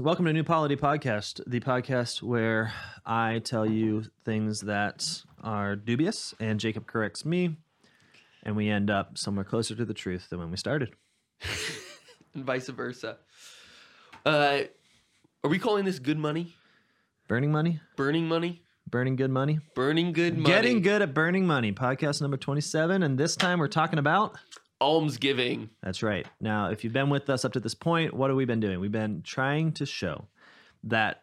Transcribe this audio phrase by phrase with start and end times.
[0.00, 2.72] Welcome to New Polity Podcast, the podcast where
[3.06, 7.54] I tell you things that are dubious and Jacob corrects me,
[8.42, 10.96] and we end up somewhere closer to the truth than when we started.
[12.34, 13.18] and vice versa.
[14.26, 14.62] Uh,
[15.44, 16.56] are we calling this good money?
[17.28, 17.80] Burning money?
[17.94, 18.62] Burning money?
[18.90, 19.60] Burning good money?
[19.76, 20.52] Burning good money.
[20.52, 21.72] Getting good at burning money.
[21.72, 23.04] Podcast number 27.
[23.04, 24.36] And this time we're talking about.
[24.84, 25.70] Almsgiving.
[25.82, 26.26] That's right.
[26.40, 28.80] Now, if you've been with us up to this point, what have we been doing?
[28.80, 30.26] We've been trying to show
[30.82, 31.22] that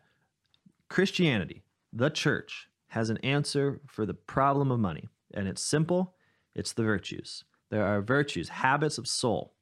[0.89, 1.61] Christianity,
[1.93, 5.09] the church, has an answer for the problem of money.
[5.33, 6.15] And it's simple
[6.55, 7.43] it's the virtues.
[7.69, 9.53] There are virtues, habits of soul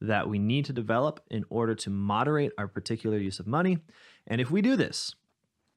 [0.00, 3.78] that we need to develop in order to moderate our particular use of money.
[4.26, 5.14] And if we do this,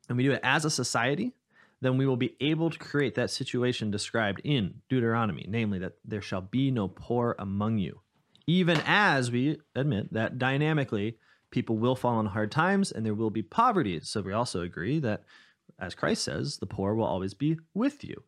[0.09, 1.33] and we do it as a society,
[1.81, 6.21] then we will be able to create that situation described in Deuteronomy, namely that there
[6.21, 8.01] shall be no poor among you.
[8.47, 11.17] Even as we admit that dynamically
[11.51, 13.99] people will fall on hard times and there will be poverty.
[14.01, 15.23] So we also agree that,
[15.79, 18.23] as Christ says, the poor will always be with you.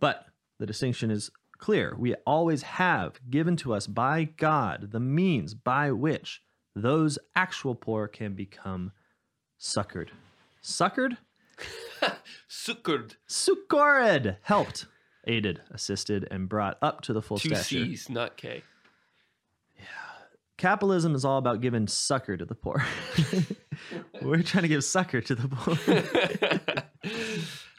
[0.00, 0.26] But
[0.58, 1.94] the distinction is clear.
[1.98, 6.42] We always have given to us by God the means by which
[6.74, 8.92] those actual poor can become
[9.58, 10.12] succored.
[10.60, 11.18] Succored?
[12.48, 13.16] Succored.
[13.26, 14.36] Succored.
[14.42, 14.86] Helped,
[15.26, 17.84] aided, assisted, and brought up to the full Two stature.
[17.86, 18.62] C's, not K.
[20.56, 22.84] Capitalism is all about giving sucker to the poor.
[24.22, 26.82] We're trying to give sucker to the poor.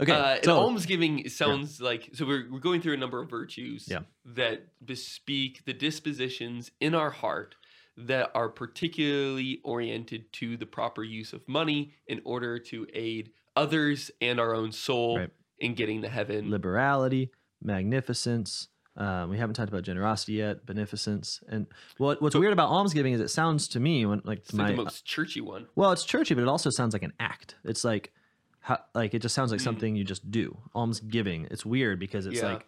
[0.02, 3.86] Okay, Uh, so- almsgiving sounds like so we're, we're going through a number of virtues
[3.92, 4.00] Yeah.
[4.26, 7.56] that bespeak the dispositions in our heart
[7.98, 13.32] that are particularly oriented to the proper use of money in order to aid
[13.64, 15.30] others and our own soul Right.
[15.60, 16.50] in getting to heaven.
[16.50, 18.68] liberality, magnificence.
[18.98, 23.22] Um, we haven't talked about generosity yet, beneficence, and what, what's weird about almsgiving is
[23.22, 25.68] it sounds to me when like my like the most churchy one.
[25.76, 27.56] well, it's churchy, but it also sounds like an act.
[27.64, 28.12] It's like
[28.60, 29.64] how, like it just sounds like Mm.
[29.64, 30.58] something you just do.
[30.76, 31.48] Almsgiving.
[31.50, 32.54] It's weird because it's Yeah.
[32.54, 32.66] like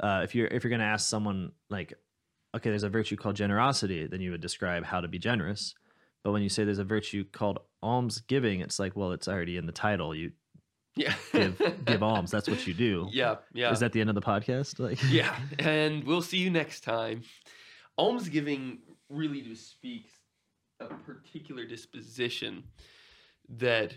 [0.00, 1.94] uh, if you're if you're gonna ask someone like,
[2.54, 5.74] okay, there's a virtue called generosity, then you would describe how to be generous.
[6.24, 9.66] But when you say there's a virtue called almsgiving, it's like, well, it's already in
[9.66, 10.14] the title.
[10.14, 10.32] You
[10.94, 11.14] Yeah.
[11.32, 12.30] give give alms.
[12.30, 13.08] That's what you do.
[13.10, 13.36] Yeah.
[13.52, 13.72] Yeah.
[13.72, 14.78] Is that the end of the podcast?
[14.78, 17.22] Like, yeah, and we'll see you next time.
[17.98, 18.78] Almsgiving
[19.10, 20.12] really just speaks
[20.80, 22.64] a particular disposition
[23.48, 23.94] that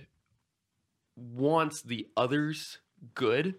[1.15, 2.79] wants the others
[3.13, 3.55] good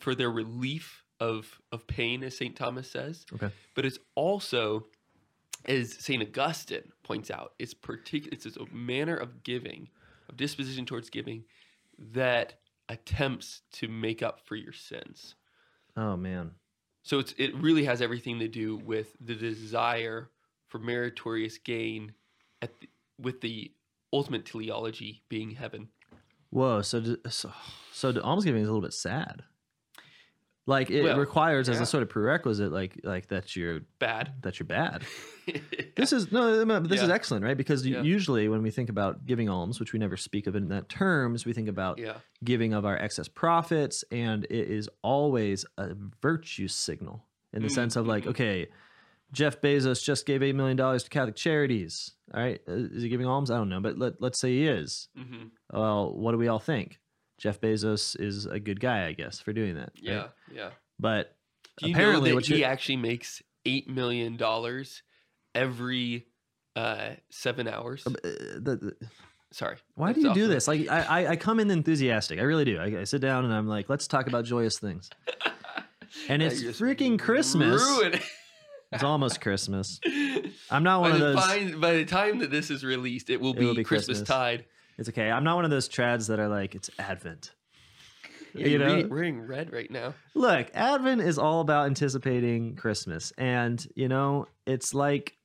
[0.00, 3.24] for their relief of of pain, as Saint Thomas says.
[3.34, 3.50] Okay.
[3.74, 4.86] But it's also,
[5.66, 8.30] as Saint Augustine points out, it's particular.
[8.32, 9.88] It's a manner of giving,
[10.28, 11.44] of disposition towards giving,
[12.12, 12.54] that
[12.88, 15.34] attempts to make up for your sins.
[15.96, 16.52] Oh man.
[17.02, 20.30] So it's it really has everything to do with the desire
[20.68, 22.12] for meritorious gain
[22.62, 22.88] at the,
[23.18, 23.72] with the
[24.12, 25.88] ultimate teleology being heaven.
[26.50, 26.82] Whoa.
[26.82, 27.52] So so
[27.92, 29.42] so is a little bit sad.
[30.70, 34.32] Like it Well, requires as a sort of prerequisite, like like that you're Bad.
[34.42, 35.04] that you're bad.
[35.96, 37.56] This is no, this is excellent, right?
[37.56, 38.02] Because Yeah.
[38.02, 41.44] usually when we think about giving alms, which we never speak of in that terms,
[41.44, 42.18] we think about yeah.
[42.44, 47.74] giving of our excess profits, and it is always a virtue signal in the Mm,
[47.74, 48.28] sense of like, mhm.
[48.30, 48.68] okay,
[49.32, 52.12] Jeff Bezos just gave eight million dollars to Catholic charities.
[52.32, 53.50] All right, is he giving alms?
[53.50, 55.08] I don't know, but let, let's say he is.
[55.16, 56.99] hmm Well, what do we all think?
[57.40, 59.90] Jeff Bezos is a good guy, I guess, for doing that.
[59.96, 60.02] right?
[60.02, 60.26] Yeah.
[60.54, 60.70] Yeah.
[60.98, 61.34] But
[61.82, 65.02] Apparently what he actually makes eight million dollars
[65.54, 66.26] every
[66.76, 68.06] uh, seven hours?
[68.06, 69.08] uh, the, the-
[69.52, 69.78] Sorry.
[69.94, 70.68] why do you do this?
[70.68, 72.38] Like, I, I, I come in enthusiastic.
[72.38, 72.78] I really do.
[72.78, 75.10] I, I sit down and I'm like, let's talk about joyous things.
[76.28, 77.80] And it's freaking Christmas.
[78.92, 80.00] It's almost Christmas.
[80.70, 81.36] I'm not one by, of those.
[81.36, 84.18] fine- by the time that this is released, it will It be, will be Christmas,
[84.18, 84.28] Christmas.
[84.28, 84.64] tide.
[85.00, 85.30] It's okay.
[85.30, 87.52] I'm not one of those trads that are like, it's Advent.
[88.54, 88.94] Yeah, You you're know?
[88.96, 90.14] reading- wearing red right now.
[90.34, 93.32] Look, Advent is all about anticipating Christmas.
[93.38, 95.36] And, you know, it's like,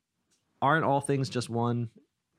[0.60, 1.88] aren't all things just one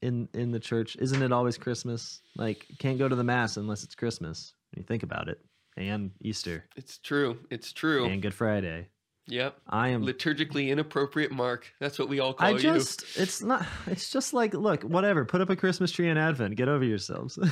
[0.02, 0.96] in in the church?
[1.00, 2.22] Isn't it always Christmas?
[2.36, 4.54] Like, can't go to the Mass unless it's Christmas.
[4.72, 5.40] When you think about it.
[5.76, 6.66] And Easter.
[6.76, 7.40] It's true.
[7.50, 8.06] It's true.
[8.06, 8.90] And Good Friday.
[9.30, 9.58] Yep.
[9.68, 11.72] I am Liturgically inappropriate mark.
[11.80, 15.26] That's what we all call I just, it's not, it's just like, look, whatever.
[15.26, 16.56] Put up a Christmas tree in Advent.
[16.56, 17.38] Get over yourselves.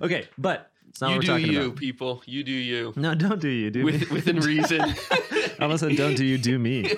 [0.00, 1.14] Okay, but it's not you.
[1.14, 1.76] You what do we're talking you, about.
[1.76, 2.22] people.
[2.26, 2.92] You do you.
[2.96, 3.70] No, don't do you.
[3.70, 4.14] Do With, me.
[4.14, 4.80] within reason.
[4.80, 6.82] I almost said, don't do you, do me.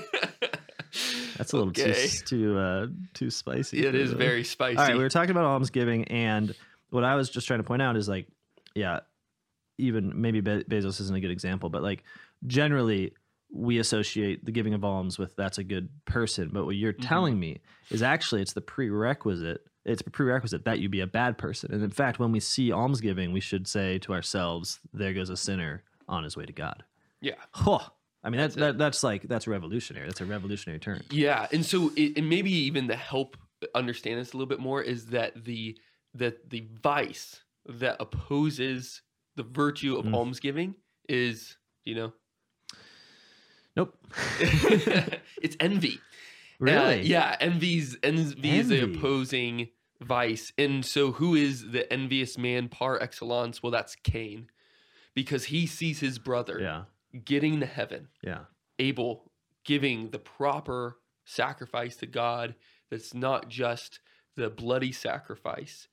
[1.38, 2.08] That's a little Okay.
[2.08, 3.86] too too uh, too spicy.
[3.86, 4.76] it is very spicy.
[4.76, 6.54] All right, we were talking about almsgiving, and
[6.90, 8.26] what I was just trying to point out is like,
[8.74, 9.00] yeah,
[9.80, 12.04] even maybe Be- Bezos isn't a good example, but like
[12.46, 13.14] generally,
[13.52, 16.50] we associate the giving of alms with that's a good person.
[16.52, 17.06] But what you're Mhm.
[17.08, 17.60] telling me
[17.90, 19.66] is actually it's the prerequisite.
[19.84, 21.72] It's a prerequisite that you be a bad person.
[21.72, 25.36] And in fact, when we see almsgiving, we should say to ourselves, "There goes a
[25.36, 26.84] sinner on his way to God."
[27.20, 27.34] Yeah.
[27.52, 27.80] Huh.
[28.22, 30.06] I mean, that's That's that, that's like that's revolutionary.
[30.06, 31.02] That's a revolutionary turn.
[31.10, 33.36] Yeah, and so it, and maybe even to help
[33.74, 35.76] understand this a little bit more is that the
[36.14, 39.02] that the vice that opposes
[39.36, 40.14] the virtue of Mm.
[40.14, 40.74] almsgiving
[41.08, 42.12] is you know
[43.76, 43.96] Nope.
[44.40, 46.00] it's envy.
[46.60, 47.02] Uh, really?
[47.02, 49.68] yeah, envy's envy is the opposing
[50.00, 53.62] vice, and so who is the envious man par excellence?
[53.62, 54.48] Well, that's Cain,
[55.14, 56.84] because he sees his brother Yeah.
[57.24, 58.08] getting to heaven.
[58.22, 58.44] Yeah.
[58.78, 59.30] Abel
[59.64, 62.54] giving the proper sacrifice to God
[62.90, 64.00] that's not just
[64.36, 65.86] the bloody sacrifice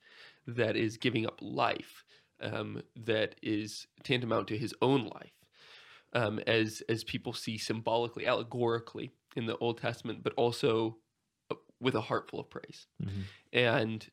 [0.46, 2.04] that is giving up life,
[2.40, 5.32] um, that is tantamount to his own life,
[6.12, 10.96] um, as as people see symbolically, allegorically in the Old Testament, but also
[11.50, 13.24] uh, with a heart full of praise Mhm.
[13.52, 14.10] and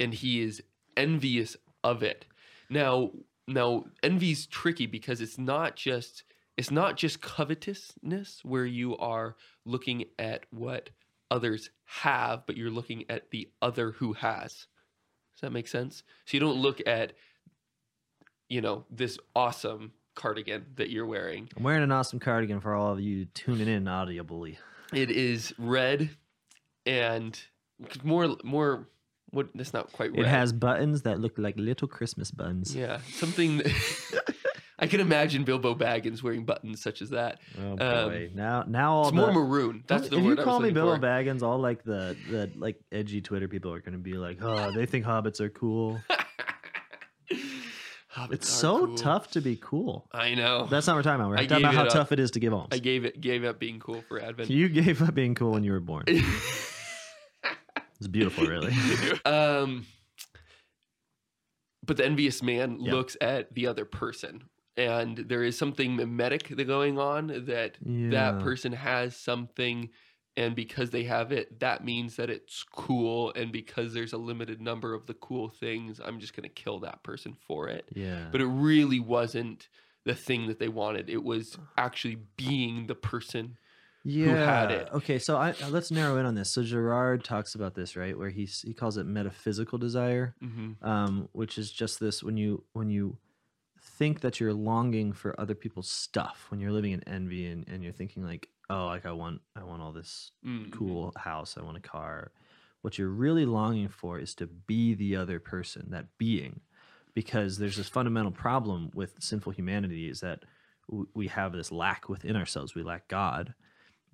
[0.00, 0.62] and he is
[0.96, 2.26] envious of it.
[2.70, 3.12] Now
[3.46, 6.24] now envy's tricky because it's not just
[6.56, 10.90] it's not just covetousness where you are looking at what
[11.30, 14.66] others have, but you're looking at the other who has.
[15.34, 16.02] Does that make sense?
[16.24, 17.12] So you don't look at
[18.48, 21.48] you know this awesome cardigan that you're wearing.
[21.56, 24.58] I'm wearing an awesome cardigan for all of you tuning in audibly.
[24.92, 26.10] It is red
[26.86, 27.38] and
[28.02, 28.88] more more
[29.30, 30.20] what that's not quite red.
[30.20, 32.74] It has buttons that look like little Christmas buttons.
[32.74, 33.62] Yeah, something.
[34.80, 37.40] I can imagine Bilbo Baggins wearing buttons such as that.
[37.60, 38.30] Oh Um, boy!
[38.32, 39.82] now, now all It's more maroon.
[39.88, 40.38] That's if the you word.
[40.38, 41.00] I was call me Bilbo for.
[41.02, 44.70] Baggins, all like the the like edgy Twitter people are going to be like, "Oh,
[44.70, 46.00] they think hobbits are cool."
[48.30, 48.96] It's so cool.
[48.96, 50.08] toff to be cool.
[50.12, 50.66] I know.
[50.66, 51.30] That's not what we're talking about.
[51.30, 51.92] We're I talking about how up.
[51.92, 52.68] tough it is to give alms.
[52.72, 54.50] I gave it gave up being cool for Advent.
[54.50, 56.04] You gave up being cool when you were born.
[58.00, 58.72] It's beautiful, really.
[59.24, 59.84] um,
[61.84, 62.92] but the envious man Yeah.
[62.92, 64.44] looks at the other person,
[64.76, 68.10] and there is something mimetic going on that Yeah.
[68.10, 69.90] that person has something
[70.38, 74.60] and because they have it that means that it's cool and because there's a limited
[74.60, 78.26] number of the cool things i'm just going to kill that person for it Yeah.
[78.32, 79.68] but it really wasn't
[80.04, 83.58] the thing that they wanted it was actually being the person
[84.04, 84.60] yeah.
[84.60, 84.88] had it.
[84.94, 86.50] Okay, so I, uh, let's narrow in on this.
[86.50, 90.34] So Girard talks about this, right, where he he calls it metaphysical desire.
[90.42, 90.82] mm-hmm.
[90.88, 93.18] um, which is just this when you when you
[93.98, 97.82] think that you're longing for other people's stuff when you're living in envy and, and
[97.82, 100.70] you're thinking like oh like i want i want all this Mm-hmm.
[100.76, 102.32] cool house i want a car.
[102.82, 106.60] What you're really longing for is to be the other person that being
[107.12, 110.44] because there's this fundamental problem with sinful humanity is that
[111.14, 112.74] we have this lack within ourselves.
[112.76, 113.54] We lack god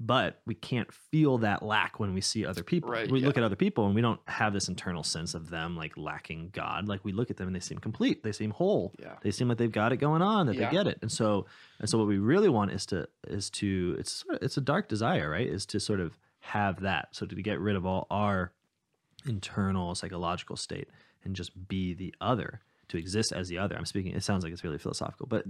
[0.00, 2.90] but we can't feel that lack when we see other people.
[2.90, 5.76] Right, we look at other people and we don't have this internal sense of them
[5.76, 6.88] like lacking God.
[6.88, 8.22] Like we look at them and they seem complete.
[8.22, 8.92] They seem whole.
[8.98, 10.46] yeah They seem like they've got it going on.
[10.46, 10.66] That Yeah.
[10.70, 10.98] they get it.
[11.02, 11.46] And so
[11.78, 14.60] and so what we really want is to is to it's sort of- it's a
[14.60, 15.46] dark desire, right?
[15.46, 17.08] Is to sort of have that.
[17.12, 18.52] So to get rid of all our
[19.26, 20.88] internal psychological state
[21.24, 23.76] and just be the other to exist as the other.
[23.76, 24.12] I'm speaking.
[24.12, 25.44] It sounds like it's really philosophical, but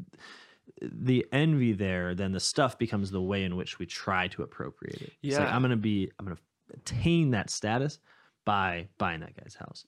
[0.83, 5.01] the envy there, then the stuff becomes the way in which we try to appropriate
[5.03, 5.13] it.
[5.23, 5.55] It's like, Yeah.
[5.55, 6.11] I'm gonna be.
[6.19, 6.39] I'm gonna
[6.73, 7.99] attain that status
[8.45, 9.87] by buying that guy's house.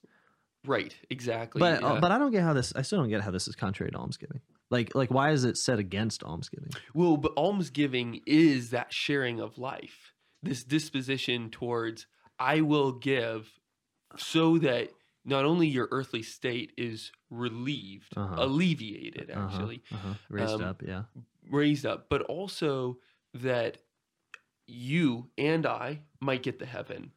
[0.65, 2.73] right exactly But uh, but I don't get how this.
[2.75, 4.41] I still don't get how this is contrary to almsgiving.
[4.69, 6.71] Like like why is it set against almsgiving?
[6.93, 10.13] Well, but almsgiving is that sharing of life,
[10.43, 12.05] this disposition towards
[12.39, 13.49] I will give
[14.17, 14.89] so that
[15.27, 18.37] not only your earthly state is relieved, Uh-huh.
[18.37, 20.13] alleviated, Uh-huh, actually, uh-huh.
[20.29, 20.81] raised Um, up.
[20.83, 21.03] Yeah.
[21.49, 22.99] raised up, but also
[23.33, 23.79] that
[24.67, 27.13] you and I might get to heaven,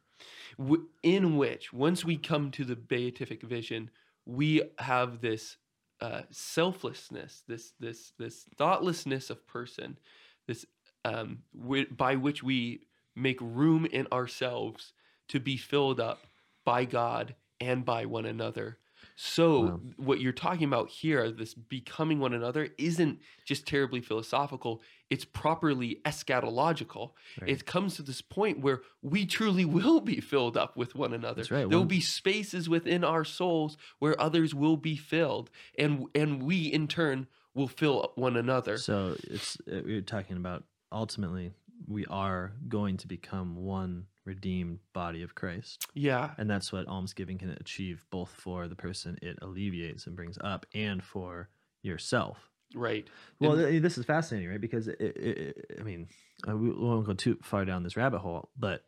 [0.57, 3.91] w- in which once we come to the beatific vision,
[4.25, 5.57] we have this
[6.01, 9.99] uh, selflessness, this this this thoughtlessness of person,
[10.47, 10.65] this
[11.05, 11.43] um,
[11.91, 14.93] by which we make room in ourselves
[15.29, 16.27] to be filled up
[16.65, 18.77] by God and by one another.
[19.15, 19.79] So Wow.
[19.97, 24.81] what you're talking about here, this becoming one another, isn't just terribly philosophical.
[25.09, 27.11] It's properly eschatological.
[27.39, 27.51] Right.
[27.51, 31.41] It comes to this point where we truly will be filled up with one another.
[31.41, 31.69] Right.
[31.69, 36.65] There will be spaces within our souls where others will be filled, and and we
[36.65, 38.77] in turn will fill one another.
[38.77, 41.53] So it's uh, we're talking about ultimately
[41.87, 45.85] we are going to become one redeemed body of Christ.
[45.95, 50.37] yeah, And that's what almsgiving can achieve both for the person it alleviates and brings
[50.41, 51.49] up and for
[51.81, 52.37] yourself.
[52.75, 53.07] Right.
[53.39, 54.61] Well, And- this is fascinating, right?
[54.61, 56.07] Because it, it, I mean,
[56.47, 58.83] uh, we won't go too far down this rabbit hole, but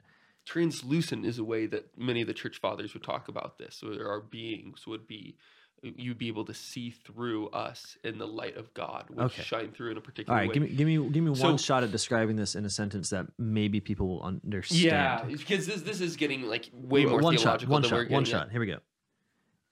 [0.45, 3.75] translucent is a way that many of the church fathers would talk about this.
[3.79, 5.37] So there are beings would be
[5.83, 9.43] you'd be able to see through us in the light of God, which Okay.
[9.43, 10.53] shine through in a particular All right, way.
[10.53, 13.09] give me give me give me So- one shot at describing this in a sentence
[13.09, 14.81] that maybe people will understand.
[14.83, 18.03] yeah, because this this is getting like way more one theological shot, one than we're
[18.05, 18.27] shot, one at.
[18.27, 18.51] shot.
[18.51, 18.79] Here we go.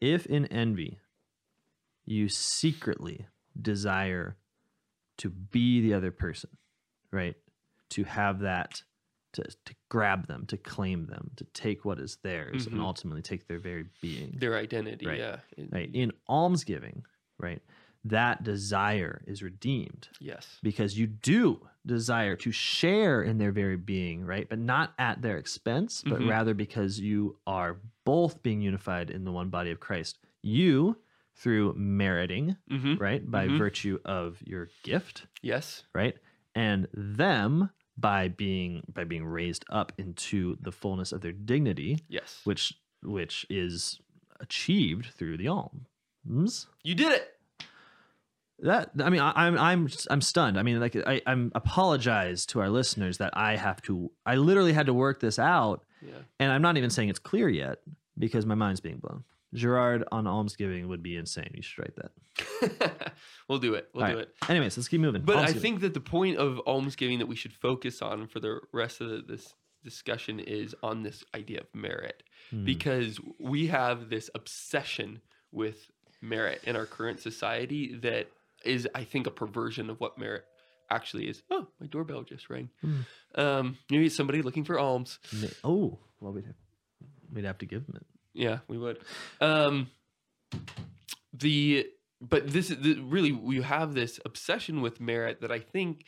[0.01, 1.00] If in envy
[2.06, 3.27] you secretly
[3.60, 4.38] desire
[5.18, 6.50] to be the other person,
[7.12, 7.36] right?
[7.91, 8.82] To have that,
[9.34, 12.82] to, to grab them, to claim them, to take what is theirs, and Mhm.
[12.82, 14.36] ultimately take their very being.
[14.38, 15.20] Their identity, Right.
[15.20, 15.40] yeah.
[15.58, 15.90] And- right?
[15.94, 17.06] In almsgiving,
[17.38, 17.62] right?
[18.04, 20.60] That desire is redeemed Yes.
[20.64, 24.50] because you do desire to share in their very being, right?
[24.50, 26.30] But not at their expense, but Mhm.
[26.30, 30.18] rather because you are both being unified in the one body of Christ.
[30.42, 30.98] You
[31.36, 33.30] through meriting, hmm right?
[33.30, 33.58] By Mhm.
[33.58, 35.84] virtue of your gift, Yes.
[35.94, 36.18] right?
[36.56, 42.42] And them by being by being raised up into the fullness of their dignity, Yes.
[42.44, 44.00] which which is
[44.40, 46.68] achieved through the alms.
[46.84, 47.28] You did it.
[48.60, 50.60] That I mean, I, I'm I'm I'm stunned.
[50.60, 54.12] I mean, like I, I'm apologize to our listeners that I have to.
[54.26, 56.14] I literally had to work this out, Yeah.
[56.40, 57.80] and I'm not even saying it's clear yet
[58.20, 59.24] because my mind's being blown.
[59.53, 61.51] Girard on almsgiving would be insane.
[61.53, 63.03] You should write that.
[63.50, 63.89] we'll do it.
[63.93, 64.27] We'll All do right.
[64.27, 64.50] it.
[64.50, 65.24] Anyways, let's keep moving.
[65.24, 68.60] But I think that the point of almsgiving that we should focus on for the
[68.72, 69.53] rest of the, this
[69.84, 72.65] discussion is on this idea of merit, Hmm.
[72.65, 75.89] because we have this obsession with
[76.22, 78.27] merit in our current society that
[78.63, 80.46] is, I think, a perversion of what merit
[80.89, 81.41] actually is.
[81.50, 82.70] Oh, my doorbell just rang.
[82.81, 83.00] Hmm.
[83.36, 85.20] Um, maybe it's somebody looking for alms.
[85.63, 86.55] Oh, well, we'd have,
[87.34, 88.05] we'd have to give them it.
[88.34, 89.00] Yeah, we would.
[89.40, 89.90] Um,
[91.34, 91.88] the
[92.22, 96.06] but this is the, really we have this obsession with merit that I think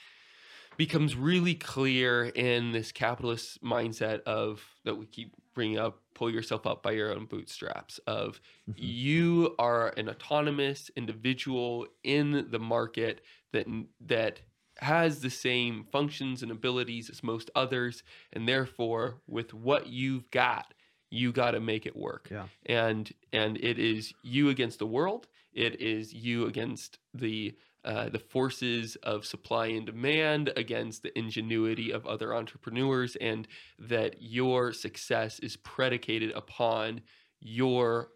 [0.77, 6.65] becomes really clear in this capitalist mindset of that we keep bringing up pull yourself
[6.67, 8.39] up by your own bootstraps of
[8.69, 8.73] Mhm.
[8.77, 13.67] you are an autonomous individual in the market that
[14.01, 14.41] that
[14.77, 20.73] has the same functions and abilities as most others and therefore with what you've got
[21.13, 22.47] you got to make it work Yeah.
[22.65, 27.53] and and it is you against the world it is you against the
[27.85, 34.15] uh, the forces of supply and demand against the ingenuity of other entrepreneurs and that
[34.21, 37.01] your success is predicated upon
[37.41, 38.09] your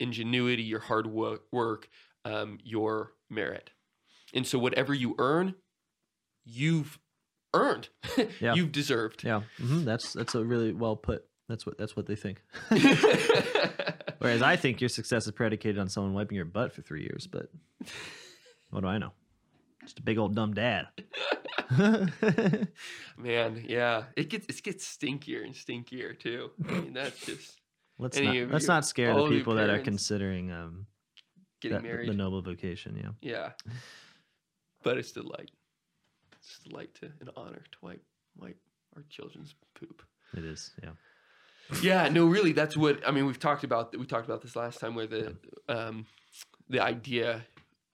[0.00, 1.88] ingenuity your hard wo- work
[2.24, 3.70] um, your merit
[4.32, 5.54] and so whatever you earn
[6.44, 6.98] you've
[7.54, 7.88] earned
[8.40, 8.54] Yeah.
[8.54, 11.24] you've deserved Yeah, hmm that's that's a really well put.
[11.48, 12.42] That's what that's what they think.
[14.18, 17.26] Whereas I think your success is predicated on someone wiping your butt for three years.
[17.26, 17.50] But
[18.70, 19.12] what do I know?
[19.82, 20.88] Just a big old dumb dad.
[23.16, 26.50] Man, yeah, it gets it gets stinkier and stinkier too.
[26.68, 27.60] I mean, that's just
[27.98, 30.86] let's not let's not scare the people that are considering um
[31.60, 32.08] getting that, married.
[32.08, 32.98] the noble vocation.
[33.02, 33.72] Yeah, Yeah,
[34.82, 35.50] but it's delight.
[36.36, 38.02] It's delight to an honor to wipe
[38.36, 38.58] wipe
[38.96, 40.02] our children's poop.
[40.36, 40.72] it is.
[40.82, 40.90] Yeah,
[41.82, 43.26] Yeah, no, really, that's what I mean.
[43.26, 45.36] We've talked about we talked about this last time, where the
[45.68, 46.06] um,
[46.68, 47.44] the idea.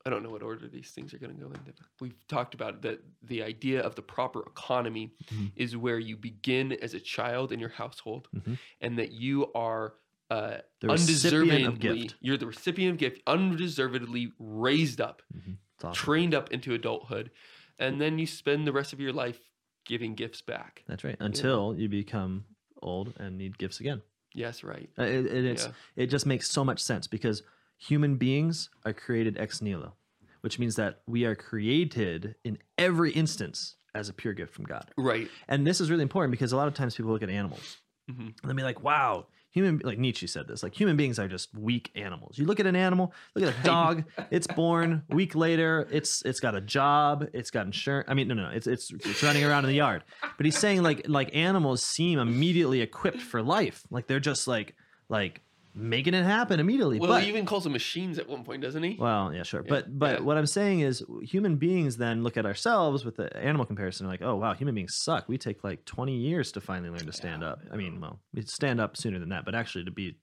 [0.06, 1.58] I don't know what order these things are going to go in.
[1.64, 5.52] but We've talked about that the idea of the proper economy Mhm.
[5.56, 8.58] is where you begin as a child in your household, Mhm.
[8.82, 9.94] and that you are
[10.30, 12.14] uh, the recipient of undeservedly gift.
[12.20, 15.56] you're the recipient of gift, undeservedly raised up, Mhm.
[15.82, 15.92] Awesome.
[15.94, 17.30] trained up into adulthood,
[17.78, 19.40] and then you spend the rest of your life
[19.84, 20.82] giving gifts back.
[20.86, 21.16] That's right.
[21.20, 22.44] Until you become
[22.84, 24.02] old and need gifts again.
[24.34, 24.88] Yes, right.
[24.98, 25.72] Uh, It, it, it's, Yeah.
[25.96, 27.42] it just makes so much sense because
[27.78, 29.94] human beings are created ex nihilo,
[30.42, 34.90] which means that we are created in every instance as a pure gift from God.
[34.96, 35.28] Right.
[35.48, 38.20] And this is really important because a lot of times people look at animals hmm
[38.20, 41.54] and they'll be like, wow, human, like Nietzsche said this, like human beings are just
[41.54, 42.36] weak animals.
[42.36, 46.40] You look at an animal, look at a dog, it's born, week later, it's it's
[46.40, 48.06] got a job, it's got insurance.
[48.10, 50.02] I mean, no, no, no, it's it's it's running around in the yard.
[50.36, 53.84] But he's saying like like animals seem immediately equipped for life.
[53.90, 54.74] Like they're just like
[55.08, 55.40] like
[55.74, 56.98] making it happen immediately.
[57.00, 58.96] Well, but he even calls them machines at one point, doesn't he?
[58.98, 59.62] well, yeah, sure.
[59.64, 60.24] Yeah, But but yeah.
[60.24, 64.22] what I'm saying is human beings then look at ourselves with the animal comparison like,
[64.22, 65.28] "Oh, wow, human beings suck.
[65.28, 68.20] We take like 20 years to finally learn to stand Yeah, up." I mean, well,
[68.32, 70.16] we stand up sooner than that, but actually to be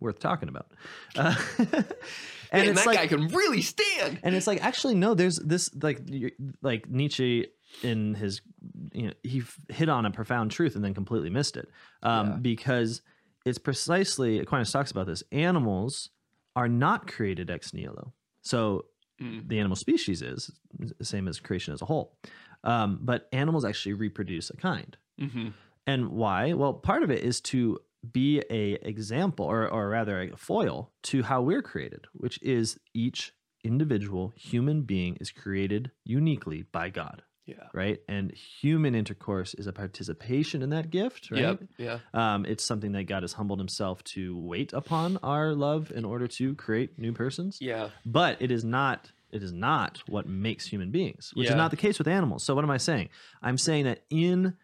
[0.00, 0.72] worth talking about.
[1.16, 1.34] Uh,
[2.52, 4.18] and Man, it's that like guy can really stand.
[4.24, 6.00] and it's like actually no there's this like
[6.62, 7.46] like Nietzsche
[7.82, 8.40] in his
[8.92, 11.68] you know he hit on a profound truth and then completely missed it
[12.02, 13.02] um, because
[13.44, 16.10] it's precisely Aquinas talks about this animals
[16.56, 18.84] are not created ex nihilo so
[19.20, 19.46] Mm.
[19.48, 20.50] the animal species is,
[20.98, 22.16] the same as creation as a whole.
[22.64, 24.96] Um, but animals actually reproduce a kind.
[25.18, 25.48] hmm
[25.86, 26.54] And why?
[26.54, 27.80] Well, part of it is to
[28.12, 33.34] be a example or, or rather a foil to how we're created, which is each
[33.62, 37.66] individual human being is created uniquely by God, Yeah.
[37.72, 37.98] right?
[38.08, 41.40] And human intercourse is a participation in that gift, right?
[41.40, 41.62] Yep.
[41.78, 41.98] Yeah.
[42.14, 46.26] Um, it's something that God has humbled himself to wait upon our love in order
[46.28, 47.58] to create new persons.
[47.60, 47.88] Yeah.
[48.06, 51.52] But it is not it is not what makes human beings, which Yeah.
[51.52, 52.42] is not the case with animals.
[52.42, 53.10] So what am I saying?
[53.40, 54.56] I'm saying that in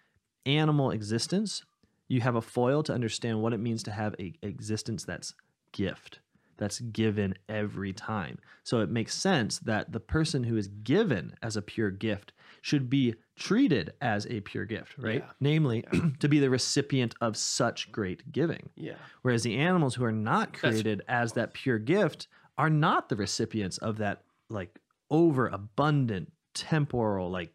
[0.45, 1.65] animal existence,
[2.09, 5.35] you have a foil to understand what it means to have a existence that's
[5.73, 6.19] gift,
[6.59, 8.39] that's given every time.
[8.65, 12.33] So it makes sense that the person who is given as a pure gift
[12.63, 15.23] should be treated as a pure gift, right?
[15.25, 15.31] Yeah.
[15.41, 15.85] Namely,
[16.21, 18.71] to be the recipient of such great giving.
[18.75, 18.95] Yeah.
[19.23, 23.17] Whereas the animals who are not That's- created as that pure gift are not the
[23.17, 24.79] recipients of that like
[25.11, 27.53] overabundant temporal like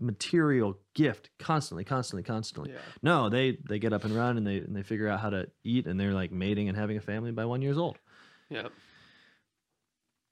[0.00, 2.78] material gift constantly constantly constantly Yeah.
[3.02, 5.46] no they they get up and run and they and they figure out how to
[5.62, 7.98] eat and they're like mating and having a family by one years old
[8.54, 8.68] Yeah.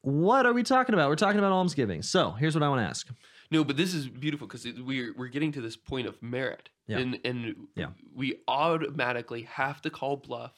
[0.03, 2.85] what are we talking about we're talking about almsgiving so here's what i want to
[2.89, 3.09] ask
[3.51, 6.99] No, but this is beautiful because we're we're getting to this point of merit, Yeah.
[6.99, 7.91] and and Yeah.
[8.15, 10.55] we automatically have to call bluff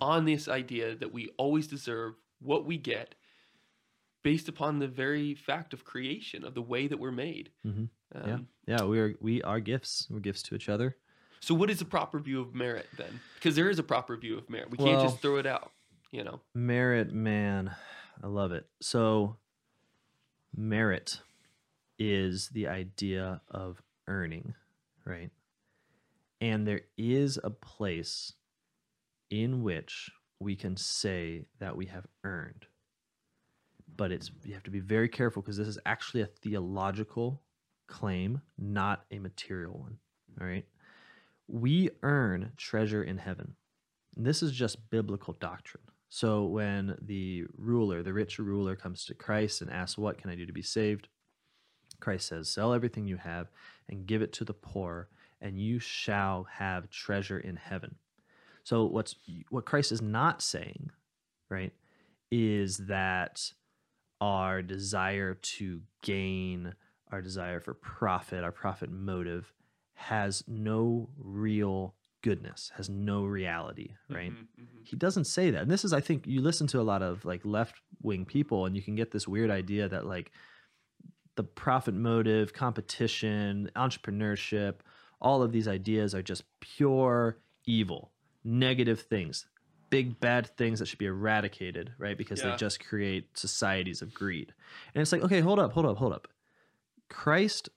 [0.00, 3.14] on this idea that we always deserve what we get,
[4.24, 7.50] based upon the very fact of creation of the way that we're made.
[7.66, 7.90] Mhm.
[8.14, 10.96] Um, yeah yeah we are we are gifts we're gifts to each other
[11.40, 13.20] So, what is the proper view of merit then?
[13.34, 14.70] Because there is a proper view of merit.
[14.70, 15.72] We can't just throw it out.
[16.12, 16.40] You know.
[16.54, 17.74] Merit, man,
[18.22, 18.66] I love it.
[18.80, 19.36] So,
[20.54, 21.20] merit
[21.98, 24.54] is the idea of earning,
[25.04, 25.30] right?
[26.40, 28.32] And there is a place
[29.30, 32.66] in which we can say that we have earned.
[33.96, 37.42] But it's you have to be very careful because this is actually a theological
[37.86, 39.98] claim, not a material one.
[40.40, 40.64] All right.
[41.46, 43.54] We earn treasure in heaven.
[44.16, 45.82] And this is just biblical doctrine.
[46.10, 50.34] So when the ruler, the rich ruler, comes to Christ and asks, What can I
[50.34, 51.08] do to be saved?
[52.00, 53.46] Christ says, Sell everything you have
[53.88, 55.08] and give it to the poor,
[55.40, 57.94] and you shall have treasure in heaven.
[58.64, 59.14] So what's
[59.50, 60.90] what Christ is not saying,
[61.48, 61.72] right,
[62.30, 63.52] is that
[64.20, 66.74] our desire to gain,
[67.12, 69.52] our desire for profit, our profit motive
[69.94, 74.32] has no real goodness, has no reality, right?
[74.32, 74.86] Mhm, mhm.
[74.86, 77.24] he doesn't say that and this is i think you listen to a lot of
[77.24, 80.32] like left wing people and you can get this weird idea that like
[81.36, 84.76] the profit motive competition entrepreneurship
[85.20, 88.10] all of these ideas are just pure evil
[88.42, 89.46] negative things
[89.90, 92.50] big bad things that should be eradicated right because Yeah.
[92.50, 94.52] they just create societies of greed
[94.94, 96.26] and it's like okay hold up hold up hold up
[97.08, 97.68] christ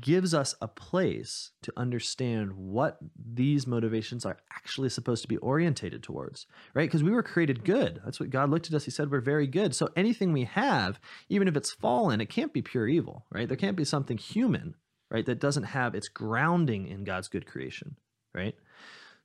[0.00, 6.02] gives us a place to understand what these motivations are actually supposed to be orientated
[6.02, 6.88] towards, right?
[6.88, 8.00] Because we were created good.
[8.04, 8.84] That's what God looked at us.
[8.84, 9.74] He said, We're very good.
[9.74, 13.48] So anything we have, even if it's fallen, it can't be pure evil, right?
[13.48, 14.74] There can't be something human,
[15.10, 17.96] right, that doesn't have its grounding in God's good creation,
[18.34, 18.54] right?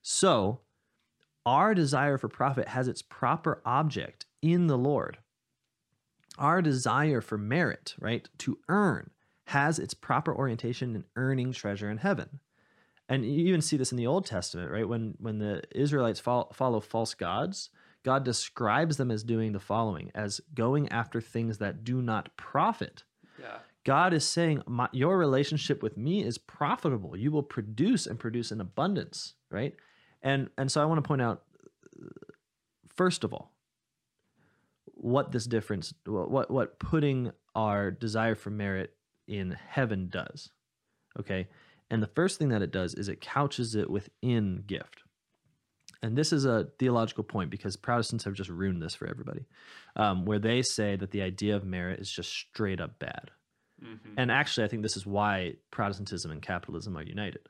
[0.02, 0.60] So
[1.46, 5.18] our desire for profit has its proper object in the Lord.
[6.36, 9.10] Our desire for merit, right, to earn,
[9.48, 12.40] has its proper orientation in earning treasure in heaven.
[13.08, 14.86] And you even see this in the Old Testament, right?
[14.86, 17.70] When when the Israelites fol- follow false gods,
[18.04, 23.04] God describes them as doing the following: as going after things that do not profit.
[23.40, 23.58] Yeah.
[23.84, 27.16] God is saying, My, Your relationship with me is profitable.
[27.16, 29.74] You will produce and produce in abundance, right?
[30.20, 31.44] And and so I want to point out,
[32.94, 33.54] first of all,
[34.84, 38.94] what this difference, what, what putting our desire for merit
[39.28, 40.50] in heaven does.
[41.18, 41.48] Okay.
[41.90, 45.02] And the first thing that it does is it couches it within gift.
[46.02, 49.46] And this is a theological point because Protestants have just ruined this for everybody,
[49.96, 53.30] um, where they say that the idea of merit is just straight up bad.
[53.82, 54.14] Mhm.
[54.16, 57.48] And actually, I think this is why Protestantism and capitalism are united.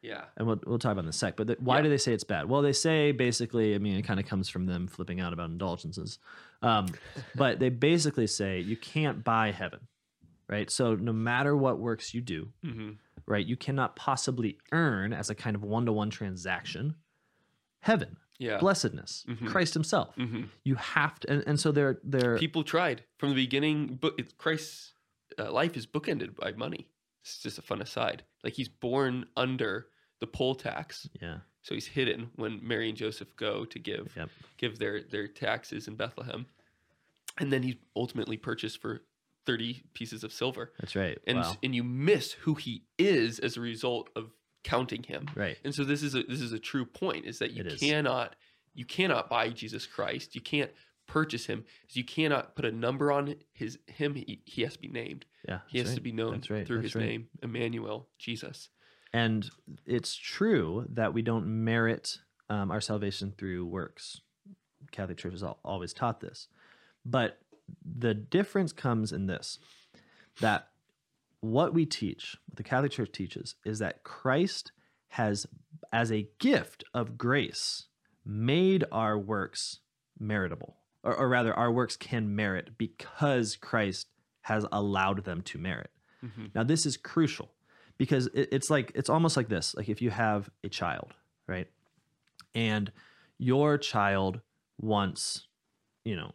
[0.00, 0.24] Yeah.
[0.36, 1.36] And we'll, we'll talk about in a sec.
[1.36, 1.82] But the, why Yeah.
[1.82, 2.48] do they say it's bad?
[2.48, 5.50] Well, they say basically, I mean, it kind of comes from them flipping out about
[5.50, 6.20] indulgences.
[6.62, 6.86] Um,
[7.34, 9.80] but they basically say you can't buy heaven,
[10.48, 10.70] right?
[10.70, 12.90] So no matter what works you do, hmm
[13.26, 16.94] right, you cannot possibly earn as a kind of one to one transaction
[17.80, 18.58] heaven, Yeah.
[18.58, 19.46] blessedness, Mhm.
[19.46, 20.14] Christ Himself.
[20.16, 23.96] hmm You have to, and, and so they're they're People tried from the beginning.
[24.00, 24.94] But it- Christ's
[25.38, 26.88] uh, life is bookended by money.
[27.22, 28.24] It's just a fun aside.
[28.42, 29.88] Like he's born under
[30.20, 34.30] the poll tax, yeah, so he's hidden when Mary and Joseph go to give Yep.
[34.56, 36.46] give their their taxes in Bethlehem.
[37.40, 39.02] and then he's ultimately purchased for
[39.48, 40.72] 30 pieces of silver.
[40.78, 41.18] That's right.
[41.26, 41.56] And wow.
[41.62, 44.30] and you miss who he is as a result of
[44.62, 45.26] counting him.
[45.34, 45.56] Right.
[45.64, 47.80] And so this is a this is a true point is that you It is.
[47.80, 48.36] cannot
[48.74, 50.34] you cannot buy Jesus Christ.
[50.34, 50.70] You can't
[51.06, 51.64] purchase him.
[51.92, 54.14] You cannot put a number on his him.
[54.14, 55.24] He, he has to be named.
[55.48, 55.60] Yeah.
[55.68, 56.66] He has to be known right.
[56.66, 57.06] through That's his right.
[57.06, 58.68] name, Emmanuel, Jesus.
[59.14, 59.48] And
[59.86, 62.18] it's true that we don't merit
[62.50, 64.20] um, our salvation through works.
[64.92, 66.48] Catholic Church has always taught this.
[67.06, 67.38] But
[67.84, 69.58] the difference comes in this
[70.40, 70.68] that
[71.40, 74.72] what we teach, what the Catholic Church teaches, is that Christ
[75.08, 75.46] has,
[75.92, 77.86] as a gift of grace,
[78.24, 79.80] made our works
[80.20, 80.74] meritable.
[81.02, 84.08] Or, or rather, our works can merit because Christ
[84.42, 85.90] has allowed them to merit.
[86.24, 86.54] Mhm.
[86.54, 87.52] Now, this is crucial
[87.96, 91.14] because it, it's like it's almost like this: like if you have a child,
[91.46, 91.68] right,
[92.54, 92.90] and
[93.38, 94.40] your child
[94.80, 95.46] wants,
[96.04, 96.32] you know,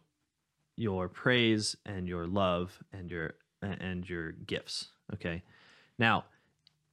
[0.76, 4.88] your praise and your love and your and your gifts.
[5.14, 5.42] Okay,
[5.98, 6.24] now,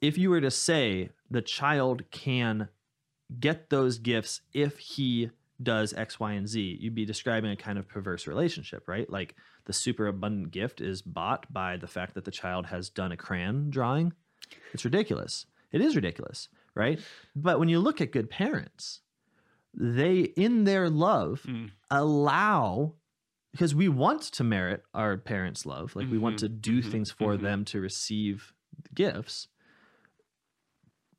[0.02, 2.70] if you were to say the child can
[3.40, 5.30] get those gifts if he
[5.62, 9.10] does X, Y, and Z, you'd be describing a kind of perverse relationship, right?
[9.10, 13.12] Like the super abundant gift is bought by the fact that the child has done
[13.12, 14.14] a crayon drawing.
[14.74, 15.46] It's ridiculous.
[15.72, 17.00] It is ridiculous, right?
[17.36, 19.02] But when you look at good parents,
[19.74, 21.72] they, in their love, Mm.
[21.92, 22.96] allow
[23.52, 26.92] because we want to merit our parents' love, like we want Mhm, to do mhm,
[26.92, 27.42] things for mhm.
[27.42, 28.54] them to receive
[28.96, 29.48] gifts.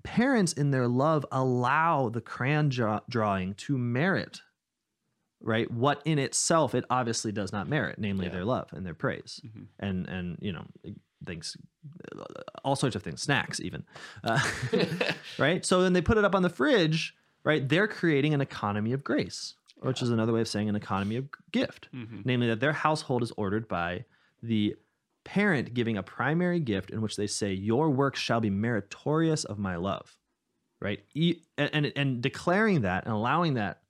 [0.02, 4.40] Parents, in their love, allow the crayon draw- drawing to merit,
[5.40, 5.70] right?
[5.70, 8.32] What in itself it obviously does not merit, namely Yeah.
[8.32, 9.66] their love and their praise, Mhm.
[9.78, 10.66] and and you know
[11.24, 11.56] things,
[12.64, 13.84] all sorts of things, snacks even,
[14.24, 14.40] uh,
[15.38, 15.64] right?
[15.64, 17.14] So then they put it up on the fridge,
[17.44, 17.68] right?
[17.68, 21.26] They're creating an economy of grace, which is another way of saying an economy of
[21.50, 21.88] gift.
[21.94, 22.24] Mhm.
[22.24, 24.04] namely that their household is ordered by
[24.42, 24.74] the
[25.24, 29.58] parent giving a primary gift in which they say your work shall be meritorious of
[29.58, 30.16] my love
[30.80, 31.04] right?
[31.14, 33.82] E- and, and and declaring that and allowing that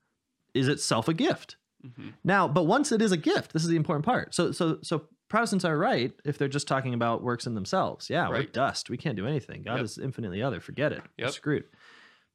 [0.53, 1.57] is itself a gift.
[1.87, 2.13] Mhm.
[2.23, 4.35] now but once it is a gift this is the important part.
[4.35, 8.11] So so so protestants are right if they're just talking about works in themselves.
[8.11, 8.91] Yeah we're dust.
[8.91, 9.63] We can't do anything.
[9.63, 9.85] God Yep.
[9.85, 10.61] is infinitely other.
[10.61, 11.03] Forget it.
[11.19, 11.65] We're screwed.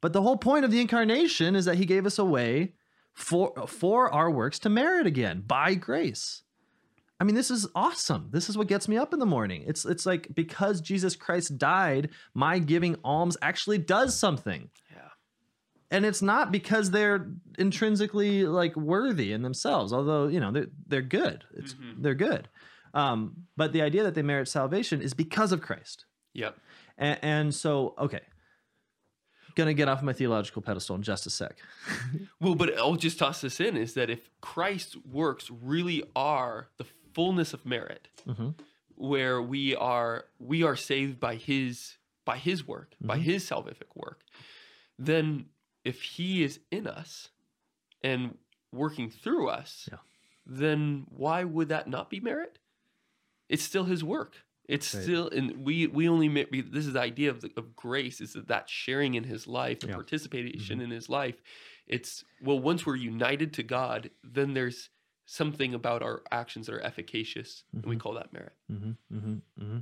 [0.02, 2.74] But the whole point of the incarnation is that he gave us a way
[3.18, 6.44] for for our works to merit again by grace.
[7.20, 8.30] I mean, this is awesome.
[8.32, 9.64] This is what gets me up in the morning.
[9.66, 14.70] It's it's like because Jesus Christ died, my giving alms actually does something.
[14.92, 15.10] Yeah.
[15.90, 17.28] And it's not because they're
[17.58, 21.44] intrinsically like worthy in themselves, although, you know, they're they're good.
[21.56, 22.04] It's Mhm.
[22.04, 22.50] they're good.
[22.94, 26.06] Um, but the idea that they merit salvation is because of Christ.
[26.34, 26.56] Yep.
[27.00, 28.22] And, and so, okay.
[29.58, 31.58] Gonna get off my theological pedestal in just a sec.
[32.40, 36.86] Well, but I'll just toss this in is that if Christ's works really are the
[37.16, 38.54] fullness of merit, Mhm.
[38.94, 43.22] where we are we are saved by his by his work, by Mhm.
[43.24, 44.24] his salvific work,
[45.00, 45.50] then
[45.84, 47.30] if he is in us
[48.04, 48.38] and
[48.72, 49.98] working through us, Yeah.
[50.46, 52.60] then why would that not be merit?
[53.50, 54.46] It's still his work.
[54.68, 55.04] It's Right.
[55.04, 58.34] still, and we we only we, this is the idea of the, of grace is
[58.34, 59.96] that that sharing in his life, the Yeah.
[59.96, 61.42] participation in his life.
[61.88, 64.90] It's well, once we're united to God, then there's
[65.26, 68.00] something about our actions that are efficacious, and we Mhm.
[68.00, 68.54] call that merit.
[68.72, 69.78] Mm-hmm, mm-hmm, mm-hmm.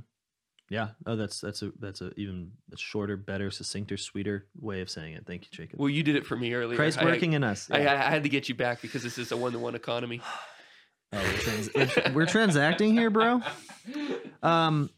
[0.68, 0.90] Yeah.
[1.04, 5.24] Oh, that's that's a that's a even shorter, better, succincter, sweeter way of saying it.
[5.26, 5.80] Thank you, Jacob.
[5.80, 6.76] Well, you did it for me earlier.
[6.76, 7.68] Christ I- working in us.
[7.70, 7.76] Yeah.
[7.78, 10.20] I, I had to get you back because this is a one-to-one economy.
[11.12, 13.40] Oh, we're, trans- we're, transacting here, bro.
[14.42, 14.90] Um,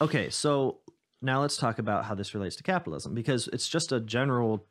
[0.00, 0.78] okay, so
[1.22, 4.66] now let's talk about how this relates to capitalism because it's just a general,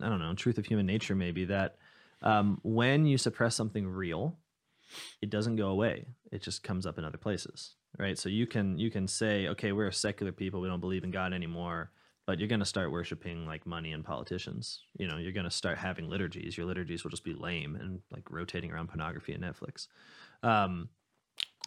[0.00, 1.76] I don't know, truth of human nature, maybe that
[2.22, 4.36] um, when you suppress something real,
[5.22, 6.06] it doesn't go away.
[6.30, 8.18] It just comes up in other places, right?
[8.18, 11.10] So you can you can say, okay, we're a secular people, we don't believe in
[11.10, 11.90] God anymore,
[12.30, 14.82] but you're going to start worshiping like money and politicians.
[14.96, 16.56] You know, you're going to start having liturgies.
[16.56, 19.88] Your liturgies will just be lame and like rotating around pornography and Netflix.
[20.44, 20.90] Um,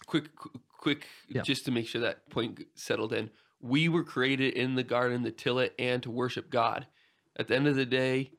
[0.05, 1.41] quick, qu- quick, Yeah.
[1.41, 3.29] just to make sure that point settled in.
[3.59, 6.87] We were created in the garden to till it and to worship God.
[7.35, 8.31] At the end of the day,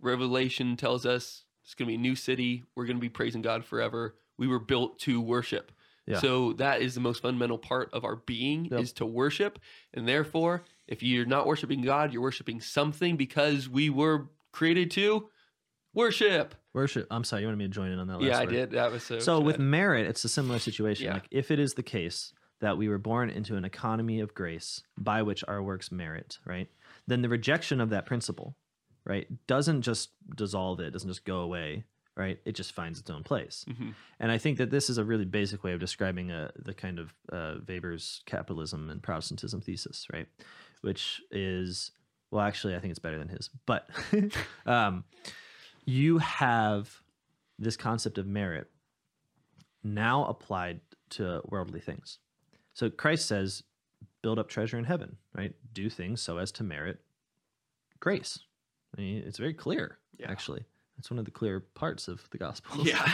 [0.00, 2.62] Revelation tells us it's going to be a new city.
[2.76, 4.14] We're going to be praising God forever.
[4.38, 5.72] We were built to worship.
[6.06, 6.20] Yeah.
[6.20, 8.80] So that is the most fundamental part of our being Yep.
[8.80, 9.58] is to worship.
[9.92, 15.28] And therefore, if you're not worshiping God, you're worshiping something because we were created to
[15.94, 16.54] worship.
[16.72, 17.06] worship.
[17.10, 18.50] I'm sorry, you wanted me to join in on that last yeah, I word.
[18.52, 18.70] did.
[18.72, 19.18] That was so.
[19.18, 21.06] So with merit, it's a similar situation.
[21.06, 21.14] Yeah.
[21.14, 24.82] Like if it is the case that we were born into an economy of grace
[24.96, 26.68] by which our works merit, right?
[27.06, 28.56] Then the rejection of that principle,
[29.04, 31.84] right, doesn't just dissolve it, doesn't just go away.
[32.16, 32.38] right?
[32.44, 33.64] It just finds its own place.
[33.76, 36.72] hmm And I think that this is a really basic way of describing uh, the
[36.72, 40.28] kind of uh, Weber's capitalism and Protestantism thesis, right?
[40.84, 41.92] Which is,
[42.30, 43.48] well, actually, I think it's better than his.
[43.64, 43.88] But
[44.66, 45.04] um,
[45.86, 47.00] you have
[47.58, 48.68] this concept of merit
[49.82, 52.18] now applied to worldly things.
[52.74, 53.62] So Christ says,
[54.22, 55.54] build up treasure in heaven, right?
[55.72, 57.00] Do things so as to merit
[58.00, 58.38] grace.
[58.96, 60.30] I mean, it's very clear, Yeah.
[60.30, 60.64] actually.
[60.96, 63.08] That's one of the clear parts of the gospel Yeah.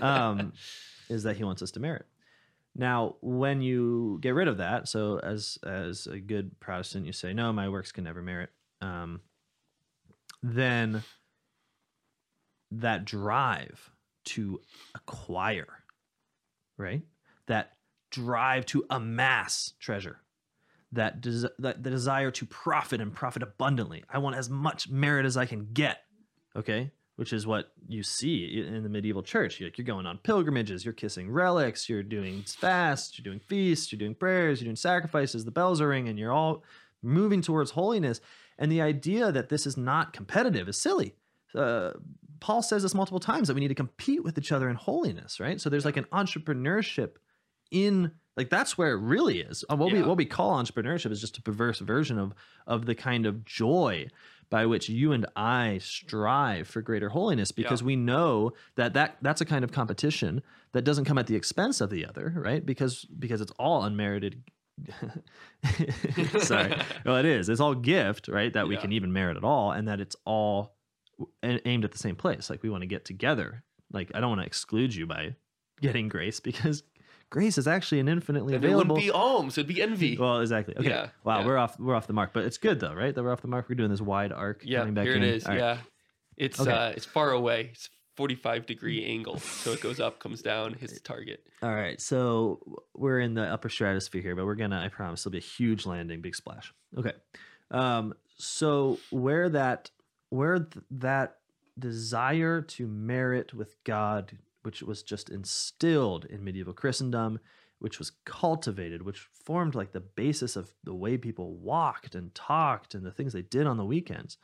[0.00, 0.52] um,
[1.08, 2.06] is that he wants us to merit.
[2.78, 7.32] Now, when you get rid of that, so as as a good Protestant, you say,
[7.32, 8.50] "No, my works can never merit,"
[8.82, 9.22] um,
[10.42, 11.02] then
[12.70, 13.90] that drive
[14.24, 14.60] to
[14.94, 15.84] acquire,
[16.76, 17.02] right?
[17.46, 17.72] That
[18.10, 20.20] drive to amass treasure,
[20.92, 24.04] that, des- that the desire to profit and profit abundantly.
[24.10, 26.02] I want as much merit as I can get.
[26.54, 29.58] Okay, which is what you see in the medieval church.
[29.58, 33.90] You're, like, you're going on pilgrimages, you're kissing relics, you're doing fasts, you're doing feasts,
[33.90, 35.44] you're doing prayers, you're doing sacrifices.
[35.44, 36.18] The bells are ringing.
[36.18, 36.62] You're all
[37.02, 38.20] moving towards holiness.
[38.58, 41.14] And the idea that this is not competitive is silly.
[41.54, 41.92] Uh,
[42.40, 45.40] Paul says this multiple times that we need to compete with each other in holiness,
[45.40, 45.60] right?
[45.60, 47.12] So there's like an entrepreneurship
[47.70, 49.64] in like that's where it really is.
[49.68, 52.34] Uh, What we what we call entrepreneurship is just a perverse version of
[52.66, 54.08] of the kind of joy
[54.50, 59.40] by which you and I strive for greater holiness because we know that, that that's
[59.40, 62.64] a kind of competition that doesn't come at the expense of the other, right?
[62.64, 64.42] Because because it's all unmerited
[66.38, 66.74] Sorry.
[67.04, 67.48] Well, it is.
[67.48, 68.52] It's all gift, right?
[68.52, 70.76] That we can even merit at all, and that it's all
[71.42, 72.50] aimed at the same place.
[72.50, 73.62] Like we want to get together.
[73.92, 75.34] Like I don't want to exclude you by
[75.80, 76.82] getting grace because
[77.30, 80.16] grace is actually an infinitely And it wouldn't be alms; it'd be envy.
[80.16, 80.76] well, exactly.
[80.76, 80.88] Okay.
[80.88, 81.46] Yeah, wow, yeah.
[81.46, 81.78] we're off.
[81.78, 83.14] We're off the mark, but it's good though, right?
[83.14, 83.68] That we're off the mark.
[83.68, 84.62] We're doing this wide arc.
[84.64, 85.24] yeah, coming back here it in.
[85.24, 85.44] is.
[85.46, 85.58] All right.
[85.60, 85.78] Yeah,
[86.36, 86.70] it's Okay.
[86.70, 87.70] uh, it's far away.
[87.72, 91.42] It's forty-five degree angle, so it goes up, comes down, hits the target.
[91.62, 92.60] All right, so
[92.94, 95.84] we're in the upper stratosphere here, but we're gonna, I promise, it'll be a huge
[95.84, 96.72] landing, big splash.
[96.96, 97.12] Okay,
[97.70, 99.90] um, so where that,
[100.30, 101.36] where th- that
[101.78, 104.32] desire to merit with God,
[104.66, 107.38] which was just instilled in medieval Christendom,
[107.78, 112.92] which was cultivated, which formed like the basis of the way people walked and talked
[112.92, 114.38] and the things they did on the weekends.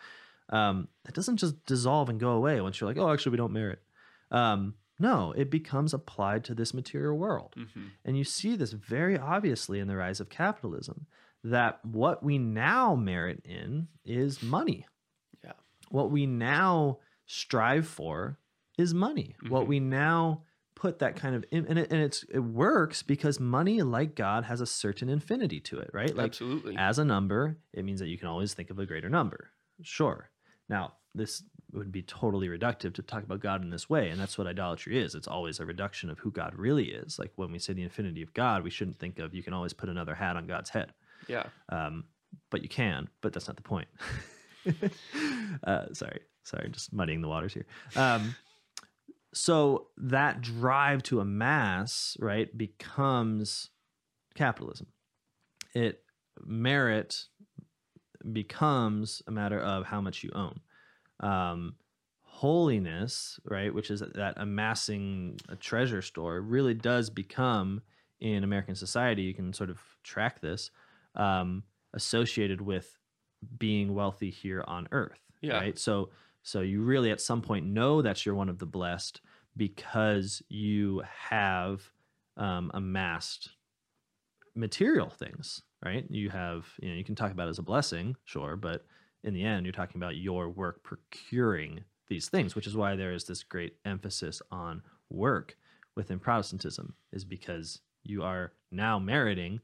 [0.48, 3.52] Um, that doesn't just dissolve and go away once you're like, oh, actually, we don't
[3.52, 3.82] merit.
[4.30, 7.54] Um, no, it becomes applied to this material world.
[7.56, 11.06] hmm And you see this very obviously in the rise of capitalism
[11.42, 14.86] that what we now merit in is money.
[15.42, 15.54] Yeah.
[15.88, 18.38] What we now strive for
[18.78, 19.34] is money.
[19.48, 19.68] What Mhm.
[19.68, 23.82] we now put that kind of in, and it, and it's it works because money
[23.82, 26.14] like God has a certain infinity to it, right?
[26.14, 26.76] Like Absolutely.
[26.76, 29.50] as a number, it means that you can always think of a greater number.
[29.82, 30.30] Sure.
[30.68, 34.36] Now, this would be totally reductive to talk about God in this way, and that's
[34.38, 35.14] what idolatry is.
[35.14, 37.18] It's always a reduction of who God really is.
[37.18, 39.72] Like when we say the infinity of God, we shouldn't think of you can always
[39.72, 40.92] put another hat on God's head.
[41.28, 41.46] yeah.
[41.68, 42.04] Um,
[42.50, 43.88] but you can, but that's not the point.
[45.64, 47.66] uh, sorry, sorry, just muddying the waters here.
[47.96, 48.34] Um,
[49.34, 53.70] so that drive to amass, right, becomes
[54.34, 54.88] capitalism.
[55.74, 56.02] It
[56.44, 57.24] merit
[58.32, 60.60] becomes a matter of how much you own.
[61.20, 61.76] Um,
[62.20, 67.82] holiness, right, which is that amassing a treasure store, really does become
[68.20, 69.22] in American society.
[69.22, 70.70] You can sort of track this
[71.16, 71.64] um,
[71.94, 72.98] associated with
[73.58, 75.20] being wealthy here on earth.
[75.40, 75.58] Yeah.
[75.58, 75.78] Right.
[75.78, 76.10] So
[76.42, 79.20] so you really at some point know that you're one of the blessed
[79.56, 81.90] because you have
[82.36, 83.50] um, amassed
[84.54, 85.62] material things.
[85.84, 86.04] Right.
[86.08, 88.86] You have you know you can talk about as a blessing, sure, but
[89.24, 93.12] in the end, you're talking about your work procuring these things, which is why there
[93.12, 95.56] is this great emphasis on work
[95.96, 99.60] within Protestantism, is because you are now meriting,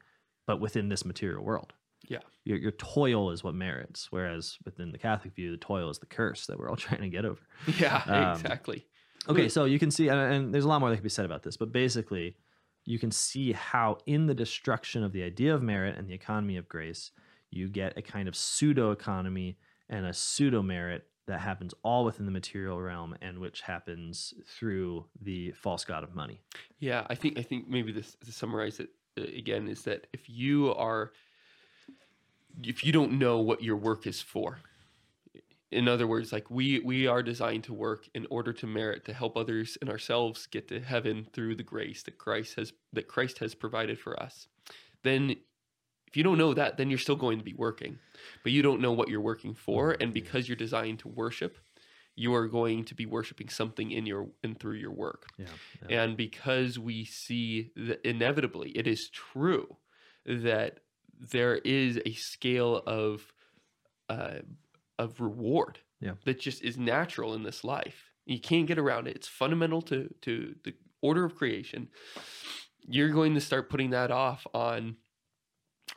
[0.47, 1.73] but within this material world.
[2.09, 2.19] Yeah.
[2.45, 6.07] Your, your toil is what merits, whereas within the Catholic view, the toil is the
[6.07, 7.41] curse that we're all trying to get over.
[7.79, 8.03] Yeah.
[8.07, 8.87] Um, exactly.
[9.29, 11.27] Okay, so you can see, and, and there's a lot more that can be said
[11.27, 12.37] about this, but basically,
[12.85, 16.57] you can see how in the destruction of the idea of merit and the economy
[16.57, 17.11] of grace,
[17.51, 19.59] you get a kind of pseudo economy
[19.91, 25.05] and a pseudo merit that happens all within the material realm and which happens through
[25.21, 26.41] the false god of money.
[26.79, 30.29] Yeah, I think I think maybe this to summarize it uh, again is that if
[30.29, 31.13] you are
[32.63, 34.61] if you don't know what your work is for.
[35.71, 39.13] In other words, like we we are designed to work in order to merit to
[39.13, 43.39] help others and ourselves get to heaven through the grace that Christ has that Christ
[43.39, 44.49] has provided for us.
[45.03, 45.37] Then
[46.07, 47.99] if you don't know that, then you're still going to be working.
[48.43, 50.03] But you don't know what you're working for mm-hmm.
[50.03, 51.59] and because you're designed to worship,
[52.17, 55.27] you are going to be worshiping something in your and through your work.
[55.37, 55.47] Yeah.
[55.87, 56.03] yeah.
[56.03, 59.77] And because we see that inevitably it is true
[60.25, 60.81] that
[61.19, 63.33] there is a scale of
[64.09, 64.39] uh,
[64.99, 66.13] of reward Yeah.
[66.25, 68.11] that just is natural in this life.
[68.27, 69.17] You can't get around it.
[69.17, 71.89] It's fundamental to to the order of creation.
[72.87, 74.97] You're going to start putting that off on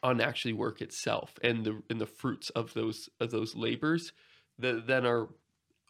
[0.04, 4.14] on actually work itself and the and the fruits of those of those labors
[4.60, 5.30] that then are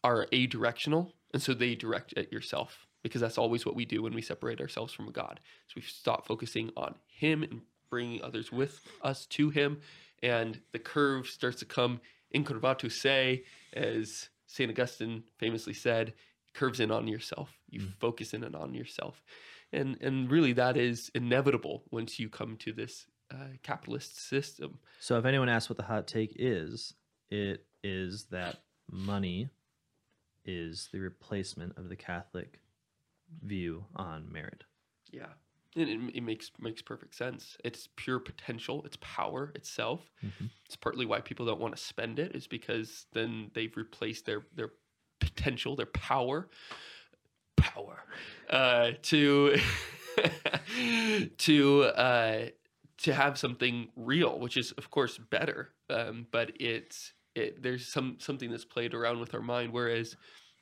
[0.03, 4.01] are a directional and so they direct at yourself because that's always what we do
[4.03, 5.39] when we separate ourselves from God.
[5.67, 7.61] So we stop focusing on Him and
[7.91, 9.81] bringing others with us to Him,
[10.23, 12.01] and the curve starts to come
[12.33, 16.13] incurvatus se, as Saint Augustine famously said,
[16.53, 17.59] curves in on yourself.
[17.69, 17.93] You Mm.
[17.99, 19.23] focus in and on yourself,
[19.71, 24.79] and and really that is inevitable once you come to this uh, capitalist system.
[24.99, 26.93] So if anyone asks what the hot take is,
[27.29, 29.49] it is that money
[30.43, 32.59] is the replacement of the Catholic
[33.41, 34.65] view on merit.
[35.11, 35.33] Yeah.
[35.75, 37.57] And it, it makes makes perfect sense.
[37.63, 38.83] It's pure potential.
[38.85, 40.11] It's power itself.
[40.23, 40.49] Mhm.
[40.65, 42.35] It's partly why people don't want to spend it.
[42.35, 44.71] Is because then they've replaced their their
[45.19, 46.49] potential, their power,
[47.55, 48.03] power,
[48.49, 49.57] uh, to
[51.37, 52.45] to uh,
[52.97, 55.73] to have something real, which is of course better.
[55.89, 59.73] Um, but it's it there's some something that's played around with our mind.
[59.73, 60.15] Whereas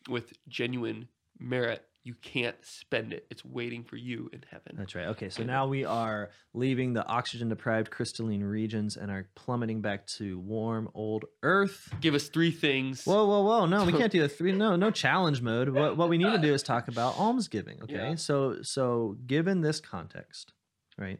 [0.07, 1.07] with genuine
[1.39, 3.25] merit, you can't spend it.
[3.29, 4.75] It's waiting for you in heaven.
[4.77, 5.07] That's right.
[5.07, 10.07] Okay, so now we are leaving the oxygen deprived crystalline regions and are plummeting back
[10.17, 11.93] to warm old Earth.
[11.99, 13.03] Give us three things.
[13.03, 13.65] Whoa, whoa, whoa!
[13.65, 14.53] No, we can't do the three.
[14.53, 15.69] No, no challenge mode.
[15.69, 17.81] What what we need to do is talk about almsgiving.
[17.83, 18.15] Okay, Yeah.
[18.15, 20.53] so so given this context,
[20.97, 21.19] right,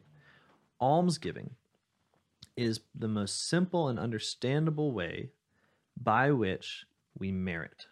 [0.80, 1.50] almsgiving
[2.56, 5.30] is the most simple and understandable way
[6.02, 6.84] by which
[7.18, 7.86] we merit,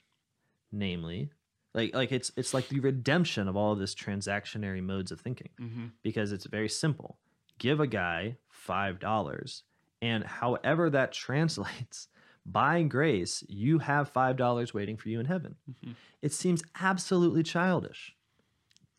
[0.72, 1.30] namely,
[1.78, 5.50] like like it's it's like the redemption of all of this transactionary modes of thinking
[5.58, 7.18] hmm because it's very simple.
[7.58, 8.36] Give a guy
[8.68, 9.62] $5,
[10.02, 12.08] and however that translates,
[12.46, 15.56] by grace, you have $5 waiting for you in heaven.
[15.70, 15.94] Mhm.
[16.22, 18.14] It seems absolutely childish.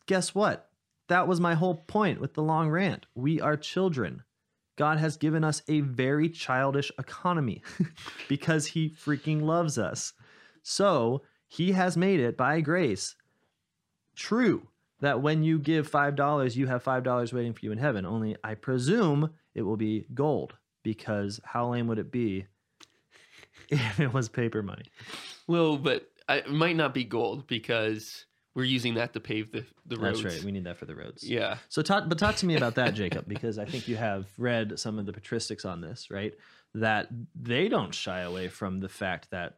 [0.06, 0.70] Guess what?
[1.08, 3.06] That was my whole point with the long rant.
[3.14, 4.22] We are children.
[4.76, 7.62] God has given us a very childish economy
[8.28, 10.12] because he freaking loves us.
[10.62, 13.16] So he has made it by grace
[14.14, 14.68] true
[15.00, 18.06] that when you give $5, you have $5 waiting for you in heaven.
[18.06, 22.46] Only I presume it will be gold because how lame would it be
[23.68, 24.84] if it was paper money?
[25.48, 29.96] Well, but it might not be gold because we're using that to pave the the
[29.96, 30.22] roads.
[30.22, 30.44] That's right.
[30.44, 31.28] We need that for the roads.
[31.28, 31.56] Yeah.
[31.68, 34.78] So talk, but talk to me about that, Jacob, because I think you have read
[34.78, 36.34] some of the patristics on this, right?
[36.74, 39.56] That they don't shy away from the fact that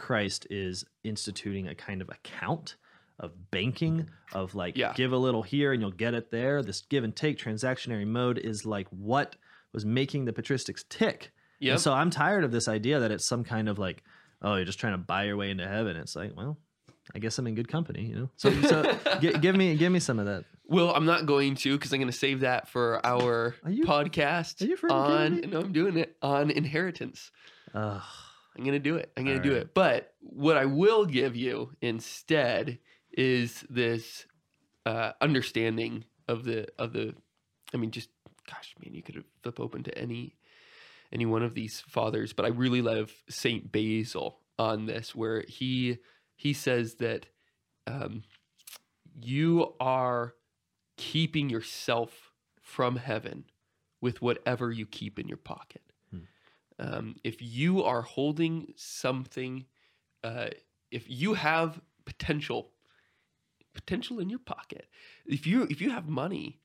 [0.00, 2.74] Christ is instituting a kind of account
[3.18, 4.94] of banking, of like Yeah.
[4.94, 6.62] give a little here and you'll get it there.
[6.62, 9.36] This give and take transactionary mode is like what
[9.72, 11.30] was making the patristics tick.
[11.60, 11.72] Yep.
[11.72, 14.02] And so I'm tired of this idea that it's some kind of like,
[14.42, 15.96] oh, you're just trying to buy your way into heaven.
[15.96, 16.56] It's like, well,
[17.14, 18.30] I guess I'm in good company, you know.
[18.36, 20.44] So, so gi- give me give me some of that.
[20.64, 23.84] well, I'm not going to because I'm going to save that for our Are you-
[23.84, 25.40] podcast are you on.
[25.50, 27.30] No, I'm doing it on inheritance.
[27.74, 28.00] Ugh.
[28.56, 29.12] I'm gonna do it.
[29.16, 29.62] I'm gonna All do right.
[29.62, 29.74] it.
[29.74, 32.78] But what I will give you instead
[33.12, 34.26] is this
[34.86, 37.14] uh, understanding of the of the.
[37.72, 38.10] I mean, just
[38.48, 40.36] gosh, man, you could have flip open to any
[41.12, 45.98] any one of these fathers, but I really love Saint Basil on this, where he
[46.36, 47.26] he says that
[47.86, 48.22] um,
[49.20, 50.34] you are
[50.96, 52.32] keeping yourself
[52.62, 53.44] from heaven
[54.00, 55.82] with whatever you keep in your pocket.
[56.80, 59.66] Um, if you are holding something,
[60.24, 60.48] uh,
[60.90, 62.70] if you have potential,
[63.74, 64.86] potential in your pocket,
[65.26, 66.58] if you if you have money,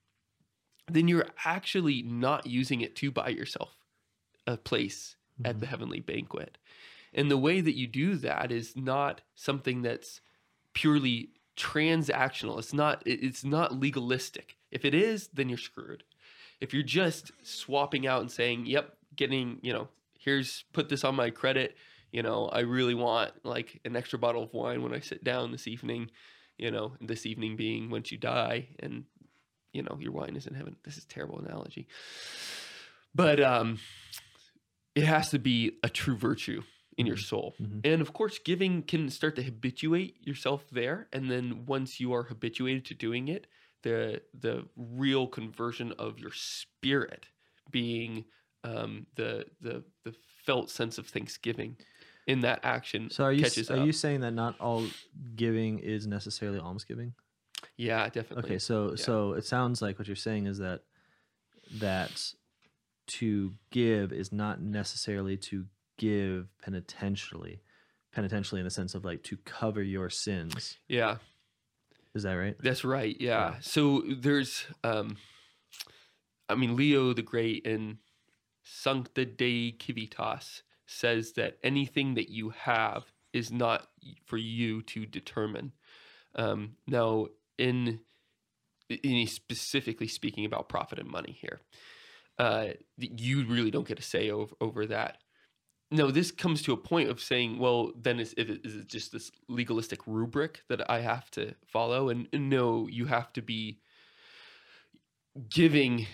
[0.89, 3.75] then you're actually not using it to buy yourself
[4.47, 6.57] a place at the heavenly banquet.
[7.13, 10.21] And the way that you do that is not something that's
[10.73, 12.57] purely transactional.
[12.57, 14.55] It's not it's not legalistic.
[14.71, 16.03] If it is, then you're screwed.
[16.61, 19.89] If you're just swapping out and saying, "Yep, getting, you know,
[20.25, 21.77] here's put this on my credit,
[22.11, 25.51] you know, I really want like an extra bottle of wine when I sit down
[25.51, 26.09] this evening,
[26.57, 29.05] you know, this evening being once you die and
[29.71, 30.77] you know, your wine is in heaven.
[30.85, 31.87] This is a terrible analogy.
[33.13, 33.79] But um
[34.95, 36.63] it has to be a true virtue
[36.97, 37.53] in your soul.
[37.61, 37.81] Mhm.
[37.83, 41.09] And of course, giving can start to habituate yourself there.
[41.11, 43.47] And then once you are habituated to doing it,
[43.83, 47.27] the the real conversion of your spirit
[47.69, 48.25] being
[48.63, 50.15] um, the the the
[50.45, 51.75] felt sense of thanksgiving
[52.27, 53.85] in that action So are you catches are up.
[53.85, 54.85] you saying that not all
[55.35, 57.13] giving is necessarily almsgiving?
[57.77, 58.43] yeah, definitely.
[58.51, 58.95] Okay, so Yeah.
[59.03, 60.81] so it sounds like what you're saying is that
[61.79, 62.33] that
[63.07, 65.65] to give is not necessarily to
[65.97, 67.61] give penitentially,
[68.11, 70.77] penitentially in the sense of like to cover your sins.
[70.87, 71.17] Yeah,
[72.13, 72.55] Is that right?
[72.59, 73.15] that's right.
[73.19, 73.51] Yeah.
[73.51, 73.55] Yeah.
[73.61, 75.17] So there's, um,
[76.49, 77.97] I mean, Leo the Great in
[78.65, 83.87] Sancta Dei Civitas says that anything that you have is not
[84.25, 85.71] for you to determine.
[86.35, 88.01] Um, now, in,
[88.89, 91.61] in specifically speaking about profit and money here,
[92.39, 95.17] uh, you really don't get a say over, over that.
[95.91, 99.31] No, this comes to a point of saying, well, then is, is it just this
[99.47, 102.09] legalistic rubric that I have to follow?
[102.09, 103.79] And, and no, you have to be
[105.49, 106.07] giving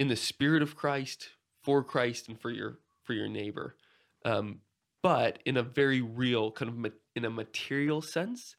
[0.00, 1.28] in the spirit of Christ,
[1.62, 3.76] for Christ, and for your for your neighbor,
[4.24, 4.60] um,
[5.02, 8.56] but in a very real kind of ma- in a material sense.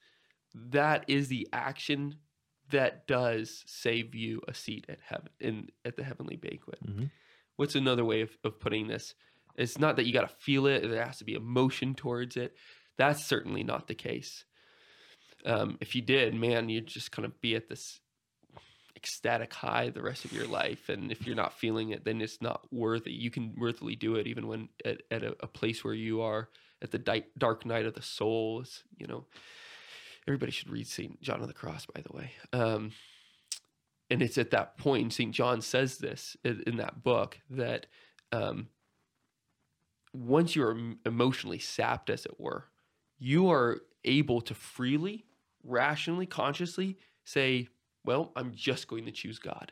[0.55, 2.15] That is the action
[2.69, 7.09] that does save you a seat at heaven in at the heavenly banquet Mhm.
[7.57, 9.13] what's another way of, of putting this
[9.55, 12.55] it's not that you got to feel it there has to be emotion towards it
[12.97, 14.45] that's certainly not the case
[15.45, 17.99] um, if you did man you'd just kind of be at this
[18.95, 22.41] ecstatic high the rest of your life and if you're not feeling it then it's
[22.41, 25.93] not worthy you can worthily do it even when at, at a, a place where
[25.93, 26.49] you are
[26.83, 28.61] at the di- dark night of the soul.
[28.61, 29.25] Is you know
[30.27, 32.31] everybody should read saint john of the cross by the way.
[32.51, 32.91] Um,
[34.09, 37.87] and it's at that point st john says this in, in that book that
[38.31, 38.67] um,
[40.13, 42.65] once you're emotionally sapped as it were
[43.17, 45.25] you are able to freely
[45.63, 47.69] rationally consciously say
[48.05, 49.71] well i'm just going to choose god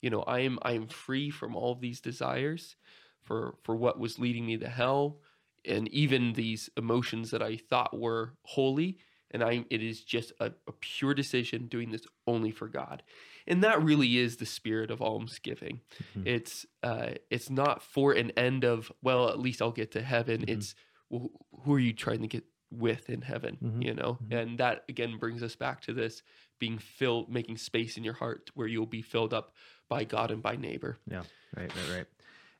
[0.00, 2.76] you know i am i am free from all these desires
[3.22, 5.18] for for what was leading me to hell
[5.64, 8.98] and even these emotions that i thought were holy
[9.30, 13.02] and i it is just a, a pure decision doing this only for god
[13.46, 15.80] and that really is the spirit of almsgiving
[16.16, 16.26] Mhm.
[16.26, 20.42] it's uh it's not for an end of well at least i'll get to heaven
[20.42, 20.48] Mhm.
[20.50, 20.74] it's
[21.10, 21.30] well,
[21.64, 23.84] who are you trying to get with in heaven Mhm.
[23.84, 24.38] you know Mhm.
[24.40, 26.22] and that again brings us back to this
[26.62, 29.50] being filled making space in your heart where you'll be filled up
[29.88, 31.24] by god and by neighbor Yeah,
[31.56, 32.06] Right, right, right.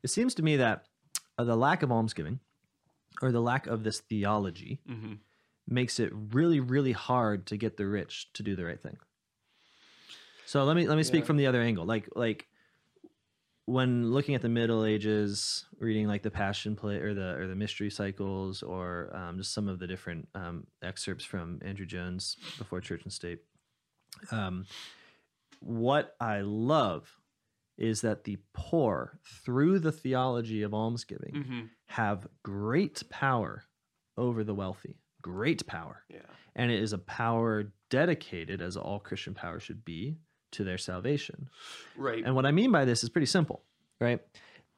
[0.03, 0.86] It seems to me that
[1.38, 2.40] uh, the lack of almsgiving
[3.22, 5.14] or the lack of this theology hmm
[5.68, 8.96] makes it really really hard to get the rich to do the right thing
[10.46, 11.26] so let me let me speak Yeah.
[11.28, 12.48] from the other angle like like
[13.66, 17.55] when looking at the middle ages reading like the passion play or the or the
[17.55, 22.80] mystery cycles or um, just some of the different um, excerpts from andrew jones before
[22.80, 23.38] church and state
[24.30, 24.66] um,
[25.60, 27.18] what i love
[27.78, 33.64] is that the poor through the theology of almsgiving hmm have great power
[34.16, 34.96] over the wealthy.
[35.20, 36.04] Great power.
[36.08, 36.20] Yeah.
[36.56, 40.16] And it is a power dedicated as all christian power should be
[40.52, 41.50] to their salvation.
[41.94, 42.24] Right.
[42.24, 43.62] And what i mean by this is pretty simple
[44.02, 44.20] right?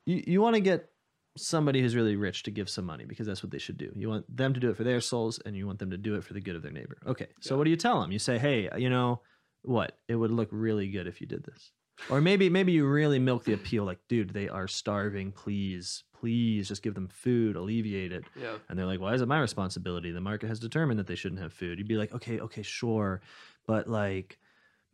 [0.06, 0.90] You, you want to get
[1.36, 4.08] somebody who's really rich to give some money because that's what they should do you
[4.08, 6.22] want them to do it for their souls and you want them to do it
[6.24, 7.58] for the good of their neighbor okay so Yeah.
[7.58, 9.20] what do you tell them you say hey you know
[9.62, 11.72] what it would look really good if you did this
[12.08, 16.68] or maybe maybe you really milk the appeal like dude they are starving please please
[16.68, 20.10] just give them food alleviate it yeah and they're like, why is it my responsibility?
[20.10, 21.78] The market has determined that they shouldn't have food.
[21.78, 23.20] You'd be like, okay, okay, sure.
[23.66, 24.38] But like,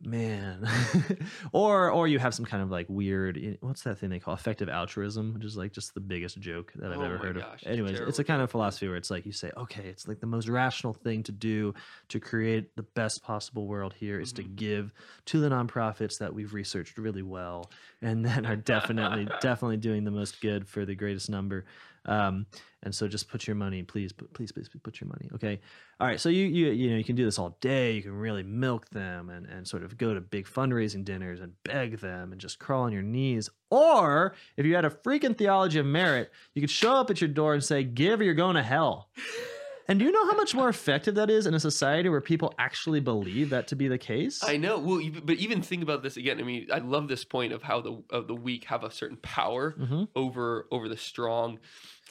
[0.03, 0.67] man.
[1.51, 4.33] or or you have some kind of like weird eh, what's that thing they call
[4.33, 7.45] effective altruism, which is like just the biggest joke that I've Oh ever heard gosh,
[7.45, 7.53] of.
[7.55, 10.19] it's Anyways, it's a kind of philosophy where it's like you say, okay, it's like
[10.19, 11.73] the most rational thing to do
[12.09, 14.55] to create the best possible world here is to Mhm.
[14.55, 14.93] give
[15.25, 17.69] to the nonprofits that we've researched really well
[18.01, 21.65] and then are definitely definitely doing the most good for the greatest number.
[22.05, 22.45] Um,
[22.83, 25.29] and so just put your money, please, please, please, please put your money.
[25.35, 25.59] Okay.
[25.99, 26.19] All right.
[26.19, 27.91] So you, you, you know, you can do this all day.
[27.91, 31.53] You can really milk them and, and sort of go to big fundraising dinners and
[31.63, 33.49] beg them and just crawl on your knees.
[33.69, 37.29] Or if you had a freaking theology of merit, you could show up at your
[37.29, 39.09] door and say, give or you're going to hell.
[39.87, 42.53] And do you know how much more effective that is in a society where people
[42.57, 44.43] actually believe that to be the case?
[44.43, 44.77] I know.
[44.79, 46.39] Well, but even think about this again.
[46.39, 49.17] I mean, I love this point of how the of the weak have a certain
[49.17, 50.07] power Mhm.
[50.15, 51.59] over over the strong.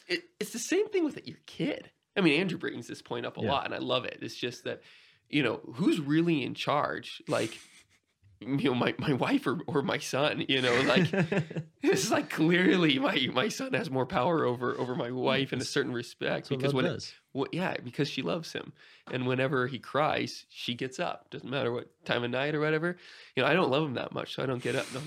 [0.09, 1.91] It, it's the same thing with your kid.
[2.17, 3.53] I mean, Andrew brings this point up a Yeah.
[3.53, 4.19] lot, and I love it.
[4.21, 4.83] It's just that
[5.29, 7.23] you know who's really in charge.
[7.29, 7.57] Like
[8.41, 11.11] you know my, my wife or, or my son you know like
[11.83, 15.61] this is like clearly my my son has more power over over my wife in
[15.61, 17.13] a certain respect because when does.
[17.35, 18.73] well, yeah because she loves him.
[19.13, 21.29] And whenever he cries she gets up.
[21.31, 22.97] Doesn't matter what time of night or whatever.
[23.37, 24.87] You know i don't love him that much so i don't get up.
[24.95, 25.01] No,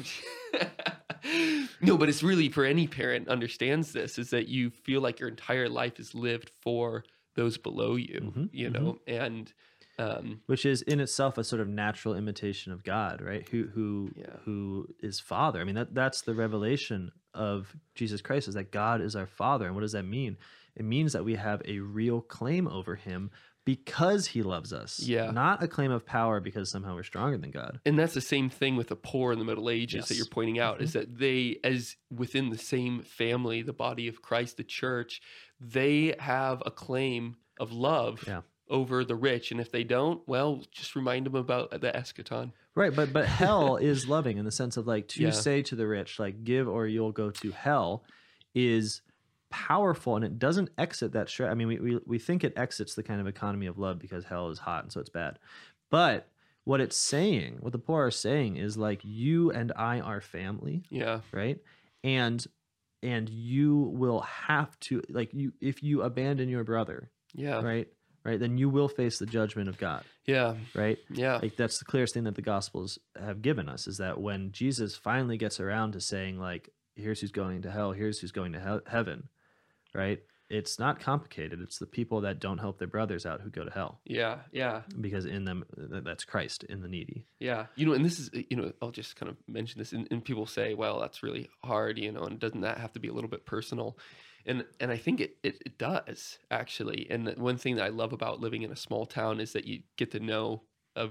[1.81, 5.29] no but it's really for any parent understands this is that you feel like your
[5.29, 7.03] entire life is lived for
[7.35, 9.53] those below you Mhm, you know and
[9.99, 13.47] um which is in itself a sort of natural imitation of God, right?
[13.49, 14.37] Who who Yeah.
[14.45, 15.59] who is Father?
[15.61, 19.65] I mean, that that's the revelation of Jesus Christ is that God is our Father,
[19.65, 20.37] and what does that mean?
[20.75, 23.29] It means that we have a real claim over Him
[23.65, 24.99] because He loves us.
[24.99, 25.31] Yeah.
[25.31, 27.79] not a claim of power because somehow we're stronger than God.
[27.85, 30.59] and that's the same thing with the poor in the middle ages that you're pointing
[30.59, 35.21] out is that they as within the same family the body of christ the church
[35.61, 38.41] they have a claim of love Yeah.
[38.69, 42.95] Over the rich and if they don't well just remind them about the eschaton Right,
[42.95, 45.29] but but hell is loving in the sense of like to Yeah.
[45.31, 48.03] say to the rich, like give or you'll go to hell,
[48.55, 49.01] is
[49.51, 51.51] powerful and it doesn't exit that shred.
[51.51, 54.25] I mean, we, we we think it exits the kind of economy of love because
[54.25, 55.37] hell is hot and so it's bad.
[55.91, 56.27] But
[56.63, 60.81] what it's saying, what the poor are saying is like you and I are family,
[60.89, 61.59] yeah right?
[62.03, 62.43] And
[63.03, 67.87] and you will have to like you if you abandon your brother, yeah right?
[68.25, 70.55] Right, then you will face the judgment of God, yeah.
[70.73, 70.97] right?
[71.09, 71.39] yeah.
[71.41, 74.95] Like that's the clearest thing that the gospels have given us is that when jesus
[74.95, 78.59] finally gets around to saying like here's who's going to hell here's who's going to
[78.61, 79.27] he- heaven
[79.93, 80.19] right?
[80.49, 81.61] It's not complicated.
[81.61, 83.99] It's the people that don't help their brothers out who go to hell.
[84.05, 84.81] Yeah yeah.
[84.99, 87.25] Because in them that's christ in the needy.
[87.39, 89.93] Yeah, you know, and this is, uh, you know, I'll just kind of mention this,
[89.93, 92.99] and, and people say, "Well, that's really hard," you know, and doesn't that have to
[92.99, 93.97] be a little bit personal?
[94.45, 97.07] And and I think it it, it does actually.
[97.09, 99.81] And one thing that I love about living in a small town is that you
[99.97, 100.63] get to know
[100.95, 101.09] a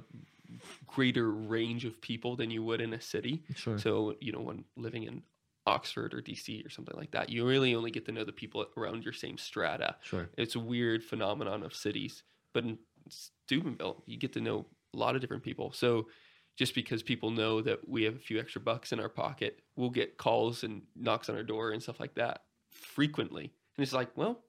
[0.87, 3.43] greater range of people than you would in a city.
[3.55, 5.23] sure So you know, when living in
[5.67, 8.67] Oxford or DC or something like that, you really only get to know the people
[8.77, 9.97] around your same strata.
[10.03, 12.23] sure It's a weird phenomenon of cities,
[12.53, 12.79] but in
[13.09, 15.73] Steubenville, you get to know a lot of different people.
[15.73, 16.09] So
[16.57, 19.91] just because people know that we have a few extra bucks in our pocket, we'll
[19.91, 22.43] get calls and knocks on our door and stuff like that
[22.73, 23.53] frequently.
[23.77, 24.41] And it's like, well,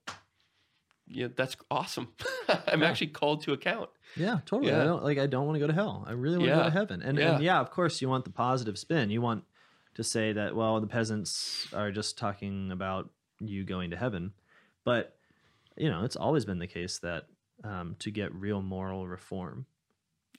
[1.07, 2.09] yeah, that's awesome.
[2.67, 2.89] I'm Yeah.
[2.89, 3.89] actually called to account.
[4.15, 6.49] yeah totally i don't like i don't want to go to hell i really want
[6.51, 7.35] to go to heaven and Yeah.
[7.35, 9.43] and yeah of course you want the positive spin you want
[9.95, 13.09] to say that well the peasants are just talking about
[13.39, 14.33] you going to heaven
[14.83, 15.15] but
[15.77, 17.23] you know it's always been the case that
[17.63, 19.65] um, to get real moral reform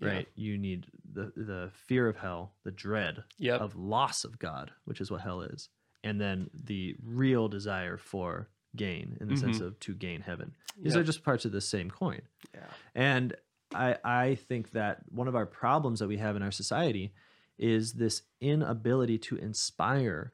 [0.00, 0.08] Yeah.
[0.08, 3.60] right you need the the fear of hell the dread Yep.
[3.60, 5.68] of loss of god which is what hell is
[6.04, 10.92] and then the real desire for gain in the sense of to gain heaven these
[10.92, 10.98] Mm-hmm.
[10.98, 11.00] Yep.
[11.02, 12.22] are just parts of the same coin
[12.54, 12.60] yeah.
[12.94, 13.34] and
[13.74, 17.12] I, I think that one of our problems that we have in our society
[17.58, 20.32] is this inability to inspire,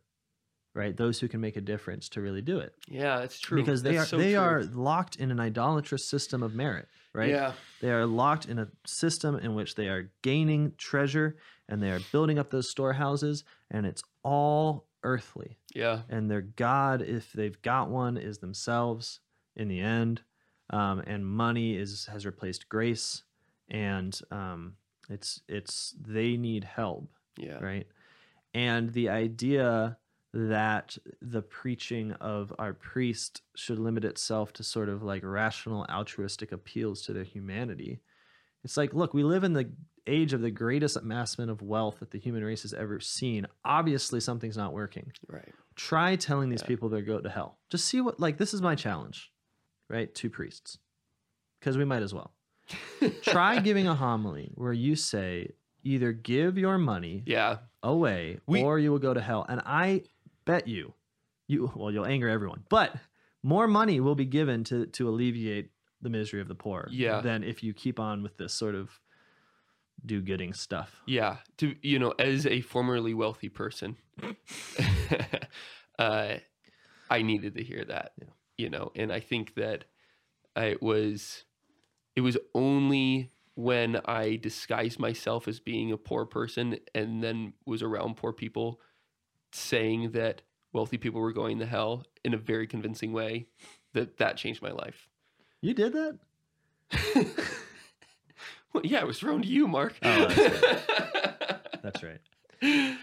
[0.74, 0.94] right?
[0.94, 3.56] Those who can make a difference to really do it, Yeah, it's true.
[3.62, 4.40] because they That's are so they true.
[4.40, 7.30] are locked in an idolatrous system of merit, right?
[7.30, 7.52] Yeah.
[7.80, 11.36] They are locked in a system in which they are gaining treasure
[11.68, 15.58] and they are building up those storehouses, and it's all earthly.
[15.74, 16.02] Yeah.
[16.08, 19.20] and their god if they've got one is themselves
[19.56, 20.22] in the end.
[20.70, 23.24] Um, and money is has replaced grace.
[23.68, 24.74] And um,
[25.08, 27.58] it's it's they need help Yeah.
[27.58, 27.86] right?
[28.54, 29.96] And the idea
[30.32, 36.52] that the preaching of our priest should limit itself to sort of like rational altruistic
[36.52, 38.00] appeals to their humanity.
[38.62, 39.70] It's like look we live in the
[40.10, 44.20] age of the greatest amassment of wealth that the human race has ever seen obviously
[44.20, 45.52] something's not working Right.
[45.76, 46.68] try telling these Yeah.
[46.68, 47.58] people they're go to hell.
[47.70, 49.32] Just see what like this is my challenge,
[49.88, 50.12] right?
[50.14, 50.78] Two priests.
[51.58, 52.32] Because we might as well.
[53.22, 55.52] Try giving a homily where you say
[55.82, 57.58] either give your money Yeah.
[57.82, 59.44] away We- or you will go to hell.
[59.48, 60.04] And I
[60.44, 60.94] bet you
[61.48, 62.64] you well you'll anger everyone.
[62.68, 62.94] But
[63.42, 65.70] more money will be given to to alleviate
[66.02, 67.20] the misery of the poor Yeah.
[67.20, 68.88] than if you keep on with this sort of
[70.04, 71.02] do getting stuff.
[71.06, 73.96] Yeah, to you know, as a formerly wealthy person,
[75.98, 76.36] uh,
[77.10, 78.12] I needed to hear that.
[78.18, 78.28] Yeah.
[78.56, 79.84] You know, and I think that
[80.54, 81.44] I was,
[82.14, 87.82] it was only when I disguised myself as being a poor person and then was
[87.82, 88.80] around poor people,
[89.52, 90.42] saying that
[90.72, 93.46] wealthy people were going to hell in a very convincing way,
[93.94, 95.08] that that changed my life.
[95.62, 96.18] You did that?
[98.72, 99.94] well, yeah, it was thrown to you, Mark.
[100.02, 100.26] Oh,
[101.82, 102.20] That's right.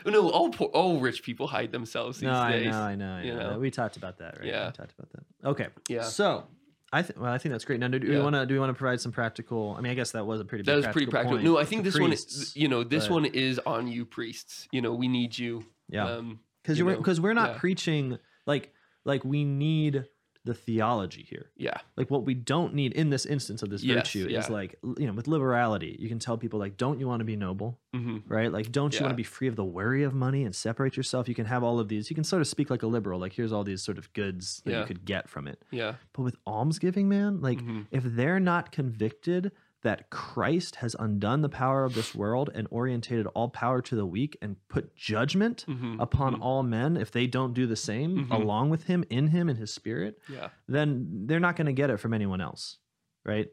[0.06, 2.68] no, all poor, all rich people hide themselves these no, days.
[2.68, 3.52] I know, I know, I you know.
[3.54, 3.60] know?
[3.60, 4.48] We talked about that, right?
[4.48, 4.68] Yeah.
[4.68, 5.48] We talked about that.
[5.50, 5.68] Okay.
[5.90, 6.04] Yeah.
[6.04, 6.46] So
[6.94, 7.80] I think well, I think that's great.
[7.80, 8.24] Now, do, do we Yeah.
[8.24, 9.76] want to do we want to provide some practical?
[9.78, 11.40] I mean, I guess that was a pretty That was pretty practical.
[11.40, 14.68] No, I think this one, is, you know, this but- one is on you priests.
[14.72, 15.66] You know, we need you.
[15.90, 17.58] yeah, Um, because we're because we're not yeah.
[17.60, 18.72] preaching like
[19.06, 20.06] like we need
[20.48, 21.52] the theology here.
[21.56, 21.78] yeah.
[21.96, 25.06] Like what we don't need in this instance of this Yes, virtue is like you
[25.08, 28.18] know with liberality, you can tell people like, don't you want to be noble, hmm
[28.28, 28.52] right?
[28.52, 31.28] Like, don't you want to be free of the worry of money and separate yourself?
[31.28, 32.10] You can have all of these.
[32.10, 33.20] You can sort of speak like a liberal.
[33.20, 34.80] Like, here's all these sort of goods that Yeah.
[34.82, 35.62] you could get from it.
[35.72, 35.96] Yeah.
[36.14, 37.86] But with almsgiving, man, like Mhm.
[37.92, 39.52] if they're not convicted
[39.84, 44.06] that Christ has undone the power of this world and orientated all power to the
[44.06, 45.98] weak and put judgment Mhm.
[46.02, 46.42] upon Mhm.
[46.42, 48.32] all men if they don't do the same Mhm.
[48.32, 50.50] along with him in him in his spirit, Yeah.
[50.68, 52.80] then they're not going to get it from anyone else,
[53.24, 53.50] right?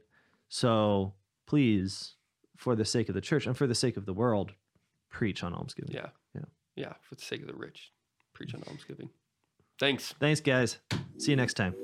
[0.48, 1.14] So
[1.46, 2.16] please,
[2.56, 4.52] for the sake of the church and for the sake of the world,
[5.10, 5.94] preach on almsgiving.
[5.94, 6.10] Yeah.
[6.34, 6.44] Yeah.
[6.74, 6.94] Yeah.
[7.02, 7.92] For the sake of the rich,
[8.32, 9.10] preach on almsgiving.
[9.78, 10.12] Thanks.
[10.14, 10.78] Thanks, guys.
[11.18, 11.74] See you next time.